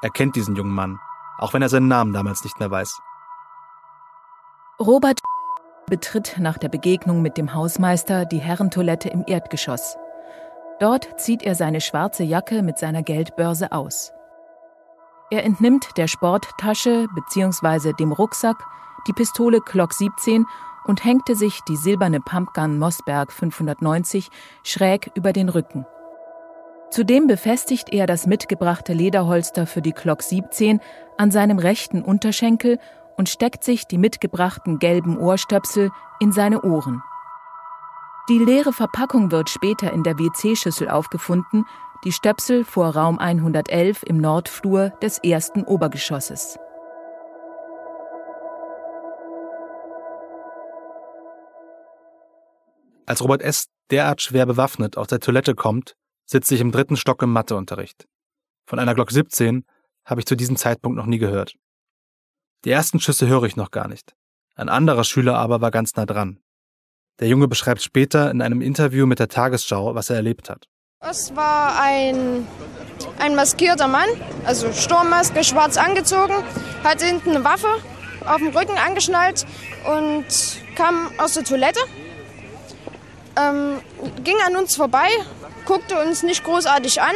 Er 0.02 0.10
kennt 0.10 0.36
diesen 0.36 0.56
jungen 0.56 0.74
Mann, 0.74 1.00
auch 1.38 1.54
wenn 1.54 1.62
er 1.62 1.69
seinen 1.69 1.88
Namen 1.88 2.13
damals 2.13 2.43
nicht 2.43 2.60
mehr 2.60 2.72
weiß. 2.72 3.00
Robert 4.80 5.19
betritt 5.88 6.38
nach 6.39 6.58
der 6.58 6.69
Begegnung 6.69 7.22
mit 7.22 7.38
dem 7.38 7.54
Hausmeister 7.54 8.26
die 8.26 8.39
Herrentoilette 8.39 9.10
im 9.10 9.24
Erdgeschoss. 9.28 9.98
Dort 10.80 11.19
zieht 11.19 11.43
er 11.43 11.56
seine 11.56 11.82
schwarze 11.82 12.24
Jacke 12.24 12.63
mit 12.63 12.78
seiner 12.78 13.04
Geldbörse 13.04 13.72
aus. 13.72 14.13
Er 15.31 15.43
entnimmt 15.43 15.97
der 15.97 16.07
Sporttasche 16.07 17.07
bzw. 17.13 17.93
dem 17.93 18.11
Rucksack 18.11 18.65
die 19.07 19.13
Pistole 19.13 19.61
Glock 19.61 19.93
17 19.93 20.45
und 20.85 21.05
hängte 21.05 21.35
sich 21.35 21.61
die 21.61 21.75
silberne 21.75 22.19
Pumpgun 22.19 22.79
Mossberg 22.79 23.31
590 23.31 24.29
schräg 24.63 25.11
über 25.13 25.31
den 25.31 25.49
Rücken. 25.49 25.85
Zudem 26.89 27.27
befestigt 27.27 27.89
er 27.89 28.07
das 28.07 28.25
mitgebrachte 28.25 28.93
Lederholster 28.93 29.67
für 29.67 29.83
die 29.83 29.93
Glock 29.93 30.23
17 30.23 30.81
an 31.17 31.29
seinem 31.29 31.59
rechten 31.59 32.01
Unterschenkel 32.01 32.79
und 33.15 33.29
steckt 33.29 33.63
sich 33.63 33.85
die 33.85 33.99
mitgebrachten 33.99 34.79
gelben 34.79 35.17
Ohrstöpsel 35.17 35.91
in 36.19 36.31
seine 36.31 36.63
Ohren. 36.63 37.03
Die 38.29 38.39
leere 38.39 38.73
Verpackung 38.73 39.31
wird 39.31 39.49
später 39.49 39.91
in 39.91 40.03
der 40.03 40.17
WC-Schüssel 40.17 40.89
aufgefunden, 40.89 41.65
die 42.05 42.12
Stöpsel 42.12 42.63
vor 42.63 42.95
Raum 42.95 43.19
111 43.19 44.03
im 44.03 44.17
Nordflur 44.17 44.91
des 45.01 45.17
ersten 45.19 45.63
Obergeschosses. 45.63 46.57
Als 53.05 53.21
Robert 53.21 53.41
S. 53.41 53.65
derart 53.91 54.21
schwer 54.21 54.45
bewaffnet 54.45 54.95
aus 54.95 55.07
der 55.07 55.19
Toilette 55.19 55.55
kommt, 55.55 55.95
sitze 56.25 56.55
ich 56.55 56.62
im 56.62 56.71
dritten 56.71 56.95
Stock 56.95 57.21
im 57.21 57.33
Matheunterricht. 57.33 58.07
Von 58.65 58.79
einer 58.79 58.93
Glock 58.93 59.12
17 59.12 59.65
habe 60.05 60.21
ich 60.21 60.27
zu 60.27 60.35
diesem 60.35 60.55
Zeitpunkt 60.55 60.95
noch 60.95 61.07
nie 61.07 61.17
gehört. 61.17 61.55
Die 62.65 62.71
ersten 62.71 62.99
Schüsse 62.99 63.27
höre 63.27 63.43
ich 63.43 63.55
noch 63.55 63.71
gar 63.71 63.88
nicht. 63.88 64.15
Ein 64.55 64.69
anderer 64.69 65.03
Schüler 65.03 65.38
aber 65.38 65.59
war 65.59 65.71
ganz 65.71 65.95
nah 65.95 66.05
dran. 66.05 66.39
Der 67.19 67.27
Junge 67.27 67.47
beschreibt 67.47 67.81
später 67.81 68.31
in 68.31 68.41
einem 68.41 68.62
Interview 68.62 69.05
mit 69.05 69.19
der 69.19 69.27
Tagesschau, 69.27 69.95
was 69.95 70.09
er 70.09 70.17
erlebt 70.17 70.49
hat. 70.49 70.69
Es 71.01 71.35
war 71.35 71.81
ein, 71.81 72.47
ein 73.17 73.33
maskierter 73.35 73.88
Mann, 73.88 74.09
also 74.45 74.71
Sturmmaske, 74.73 75.43
schwarz 75.43 75.77
angezogen, 75.77 76.35
hat 76.83 77.01
hinten 77.01 77.31
eine 77.31 77.43
Waffe 77.43 77.67
auf 78.27 78.38
dem 78.38 78.49
Rücken 78.49 78.77
angeschnallt 78.77 79.45
und 79.85 80.25
kam 80.75 81.09
aus 81.17 81.33
der 81.33 81.45
Toilette 81.45 81.79
ähm, 83.38 83.81
ging 84.23 84.35
an 84.45 84.55
uns 84.55 84.75
vorbei, 84.75 85.07
guckte 85.65 85.99
uns 85.99 86.23
nicht 86.23 86.43
großartig 86.43 87.01
an, 87.01 87.15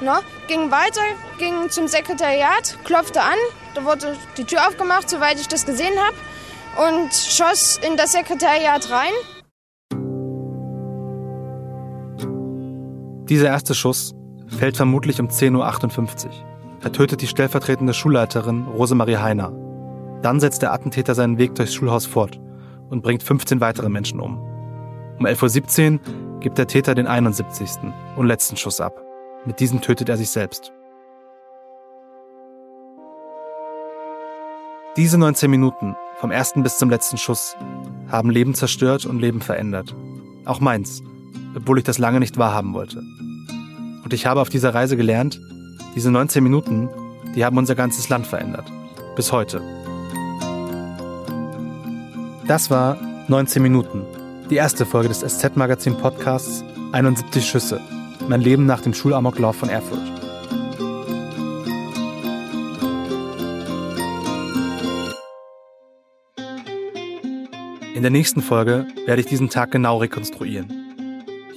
ne? 0.00 0.20
ging 0.48 0.70
weiter, 0.70 1.02
ging 1.38 1.70
zum 1.70 1.88
Sekretariat, 1.88 2.78
klopfte 2.84 3.22
an, 3.22 3.38
da 3.74 3.84
wurde 3.84 4.16
die 4.36 4.44
Tür 4.44 4.66
aufgemacht, 4.66 5.08
soweit 5.08 5.38
ich 5.38 5.48
das 5.48 5.66
gesehen 5.66 5.94
habe, 5.98 6.88
und 6.88 7.14
schoss 7.14 7.78
in 7.86 7.96
das 7.96 8.12
Sekretariat 8.12 8.90
rein. 8.90 9.12
Dieser 13.28 13.46
erste 13.46 13.74
Schuss 13.74 14.14
fällt 14.48 14.76
vermutlich 14.76 15.18
um 15.18 15.28
10.58 15.28 16.26
Uhr. 16.26 16.32
Er 16.82 16.92
tötet 16.92 17.22
die 17.22 17.26
stellvertretende 17.26 17.94
Schulleiterin 17.94 18.64
Rosemarie 18.64 19.16
Heiner. 19.16 19.50
Dann 20.20 20.40
setzt 20.40 20.60
der 20.60 20.72
Attentäter 20.74 21.14
seinen 21.14 21.38
Weg 21.38 21.54
durchs 21.54 21.74
Schulhaus 21.74 22.04
fort 22.04 22.38
und 22.90 23.02
bringt 23.02 23.22
15 23.22 23.60
weitere 23.60 23.88
Menschen 23.88 24.20
um. 24.20 24.38
Um 25.18 25.24
11.17 25.24 25.92
Uhr 25.92 26.40
gibt 26.40 26.58
der 26.58 26.66
Täter 26.66 26.94
den 26.94 27.06
71. 27.06 27.70
und 28.16 28.26
letzten 28.26 28.58
Schuss 28.58 28.80
ab. 28.80 29.00
Mit 29.46 29.58
diesem 29.58 29.80
tötet 29.80 30.10
er 30.10 30.18
sich 30.18 30.28
selbst. 30.28 30.72
Diese 34.98 35.16
19 35.16 35.50
Minuten, 35.50 35.96
vom 36.16 36.30
ersten 36.30 36.62
bis 36.62 36.76
zum 36.76 36.90
letzten 36.90 37.16
Schuss, 37.16 37.56
haben 38.10 38.30
Leben 38.30 38.54
zerstört 38.54 39.06
und 39.06 39.18
Leben 39.18 39.40
verändert. 39.40 39.96
Auch 40.44 40.60
meins, 40.60 41.02
obwohl 41.54 41.78
ich 41.78 41.84
das 41.84 41.98
lange 41.98 42.20
nicht 42.20 42.38
wahrhaben 42.38 42.74
wollte. 42.74 42.98
Und 44.04 44.12
ich 44.12 44.26
habe 44.26 44.40
auf 44.40 44.48
dieser 44.48 44.74
Reise 44.74 44.96
gelernt, 44.96 45.40
diese 45.94 46.10
19 46.10 46.42
Minuten, 46.42 46.88
die 47.34 47.44
haben 47.44 47.58
unser 47.58 47.74
ganzes 47.74 48.08
Land 48.08 48.26
verändert. 48.26 48.70
Bis 49.16 49.32
heute. 49.32 49.62
Das 52.46 52.70
war 52.70 52.98
19 53.28 53.62
Minuten 53.62 54.02
die 54.50 54.56
erste 54.56 54.84
Folge 54.84 55.08
des 55.08 55.20
SZ-Magazin-Podcasts 55.20 56.64
71 56.92 57.46
Schüsse. 57.46 57.80
Mein 58.28 58.40
Leben 58.40 58.66
nach 58.66 58.82
dem 58.82 58.92
Schulamoklauf 58.92 59.56
von 59.56 59.68
Erfurt. 59.68 60.00
In 67.94 68.02
der 68.02 68.10
nächsten 68.10 68.42
Folge 68.42 68.86
werde 69.06 69.22
ich 69.22 69.26
diesen 69.26 69.48
Tag 69.48 69.70
genau 69.70 69.98
rekonstruieren. 69.98 70.83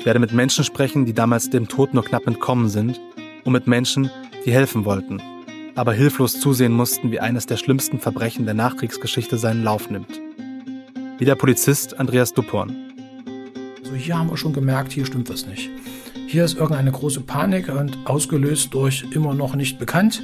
Werde 0.08 0.20
mit 0.20 0.32
Menschen 0.32 0.64
sprechen, 0.64 1.06
die 1.06 1.14
damals 1.14 1.52
dem 1.52 1.68
Tod 1.68 1.94
nur 1.94 2.04
knapp 2.04 2.26
entkommen 2.26 2.70
sind, 2.70 3.00
und 3.44 3.54
mit 3.54 3.68
Menschen, 3.68 4.10
die 4.44 4.52
helfen 4.52 4.84
wollten, 4.84 5.22
aber 5.76 5.94
hilflos 5.94 6.40
zusehen 6.40 6.74
mussten, 6.74 7.12
wie 7.12 7.20
eines 7.20 7.46
der 7.46 7.58
schlimmsten 7.58 8.00
Verbrechen 8.00 8.46
der 8.46 8.56
Nachkriegsgeschichte 8.56 9.38
seinen 9.38 9.64
Lauf 9.64 9.92
nimmt 9.92 10.20
wie 11.18 11.26
der 11.26 11.36
Polizist 11.36 12.00
Andreas 12.00 12.34
Dupporn. 12.34 12.76
So, 13.84 13.94
hier 13.94 14.18
haben 14.18 14.30
wir 14.30 14.38
schon 14.38 14.54
gemerkt, 14.54 14.92
hier 14.92 15.06
stimmt 15.06 15.30
was 15.30 15.46
nicht. 15.48 15.70
Hier 16.28 16.46
ist 16.46 16.58
irgendeine 16.58 16.92
große 16.92 17.22
Panik 17.22 17.70
und 17.70 17.98
ausgelöst 18.06 18.74
durch 18.74 19.06
immer 19.12 19.34
noch 19.34 19.56
nicht 19.56 19.80
bekannt. 19.80 20.24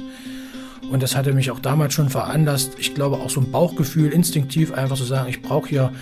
Und 0.90 1.02
das 1.02 1.16
hatte 1.16 1.32
mich 1.32 1.50
auch 1.50 1.60
damals 1.60 1.94
schon 1.94 2.10
veranlasst, 2.10 2.74
ich 2.78 2.94
glaube 2.94 3.16
auch 3.16 3.30
so 3.30 3.40
ein 3.40 3.50
Bauchgefühl, 3.50 4.12
instinktiv 4.12 4.72
einfach 4.72 4.96
zu 4.96 5.04
sagen, 5.04 5.30
ich 5.30 5.40
brauche 5.40 5.68
hier 5.68 5.92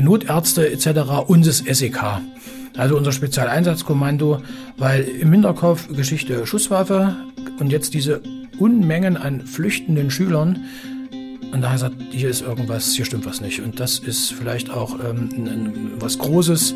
Notärzte 0.00 0.70
etc. 0.72 1.28
und 1.28 1.46
das 1.46 1.58
SEK. 1.58 2.20
Also 2.76 2.96
unser 2.96 3.12
Spezialeinsatzkommando, 3.12 4.42
weil 4.76 5.02
im 5.02 5.32
Hinterkopf 5.32 5.88
Geschichte 5.94 6.46
Schusswaffe 6.46 7.16
und 7.58 7.72
jetzt 7.72 7.94
diese 7.94 8.22
Unmengen 8.58 9.16
an 9.16 9.46
flüchtenden 9.46 10.10
Schülern. 10.10 10.64
Und 11.52 11.62
da 11.62 11.76
sagt, 11.76 11.96
hier 12.10 12.30
ist 12.30 12.42
irgendwas, 12.42 12.94
hier 12.94 13.04
stimmt 13.04 13.26
was 13.26 13.40
nicht. 13.40 13.60
Und 13.60 13.80
das 13.80 13.98
ist 13.98 14.32
vielleicht 14.32 14.70
auch 14.70 14.96
ähm, 15.00 15.92
was 15.98 16.18
Großes. 16.18 16.74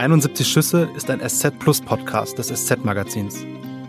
71 0.00 0.48
Schüsse 0.48 0.88
ist 0.96 1.10
ein 1.10 1.20
SZ 1.20 1.58
Plus 1.58 1.78
Podcast 1.82 2.38
des 2.38 2.48
SZ 2.48 2.82
Magazins. 2.86 3.44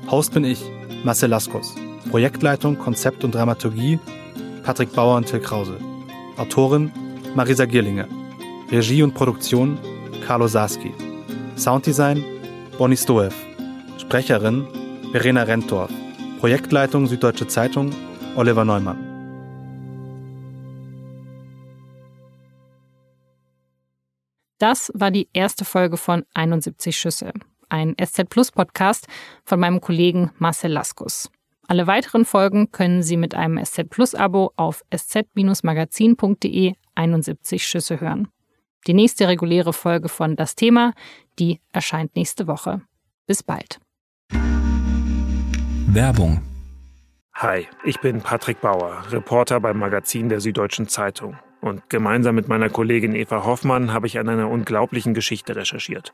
Host 0.10 0.34
bin 0.34 0.44
ich, 0.44 0.62
Marcel 1.04 1.30
Laskos. 1.30 1.76
Projektleitung, 2.10 2.78
Konzept 2.78 3.24
und 3.24 3.34
Dramaturgie 3.34 4.00
Patrick 4.64 4.94
Bauer 4.94 5.18
und 5.18 5.26
Till 5.26 5.40
Krause. 5.40 5.78
Autorin 6.38 6.92
Marisa 7.36 7.66
Gierlinger. 7.66 8.08
Regie 8.72 9.04
und 9.04 9.14
Produktion 9.14 9.78
Carlo 10.26 10.48
Sarski. 10.48 10.94
Sounddesign 11.58 12.24
Bonnie 12.78 12.98
Stoev. 12.98 13.36
Sprecherin 13.98 14.68
Verena 15.12 15.44
Rentorf. 15.44 15.92
Projektleitung 16.40 17.08
Süddeutsche 17.08 17.48
Zeitung 17.48 17.92
Oliver 18.36 18.66
Neumann. 18.66 19.08
Das 24.60 24.92
war 24.94 25.10
die 25.10 25.28
erste 25.34 25.66
Folge 25.66 25.98
von 25.98 26.24
71 26.36 26.96
Schüsse, 26.96 27.34
ein 27.72 27.96
SZ 28.00 28.30
Plus 28.30 28.52
Podcast 28.52 29.08
von 29.44 29.60
meinem 29.60 29.82
Kollegen 29.82 30.32
Marcel 30.38 30.72
Laskus. 30.72 31.32
Alle 31.68 31.88
weiteren 31.88 32.26
Folgen 32.26 32.72
können 32.72 33.02
Sie 33.02 33.18
mit 33.18 33.34
einem 33.34 33.64
SZ 33.64 33.90
Plus 33.90 34.14
Abo 34.14 34.52
auf 34.58 34.84
sz-magazin.de 34.94 36.74
71 36.96 37.66
Schüsse 37.66 38.02
hören. 38.02 38.28
Die 38.88 38.94
nächste 38.94 39.28
reguläre 39.28 39.74
Folge 39.74 40.10
von 40.10 40.36
Das 40.36 40.56
Thema, 40.56 40.94
die 41.40 41.62
erscheint 41.72 42.16
nächste 42.16 42.48
Woche. 42.48 42.82
Bis 43.28 43.44
bald. 43.44 43.80
Werbung. 45.88 46.42
Hi, 47.36 47.68
ich 47.86 48.00
bin 48.02 48.22
Patrick 48.22 48.60
Bauer, 48.62 49.04
Reporter 49.10 49.60
beim 49.60 49.80
Magazin 49.80 50.30
der 50.30 50.42
Süddeutschen 50.42 50.88
Zeitung. 50.88 51.38
Und 51.62 51.90
gemeinsam 51.90 52.36
mit 52.36 52.48
meiner 52.48 52.70
Kollegin 52.70 53.16
Eva 53.16 53.46
Hoffmann 53.46 53.94
habe 53.94 54.08
ich 54.08 54.20
an 54.20 54.28
einer 54.28 54.50
unglaublichen 54.50 55.14
Geschichte 55.14 55.56
recherchiert. 55.56 56.14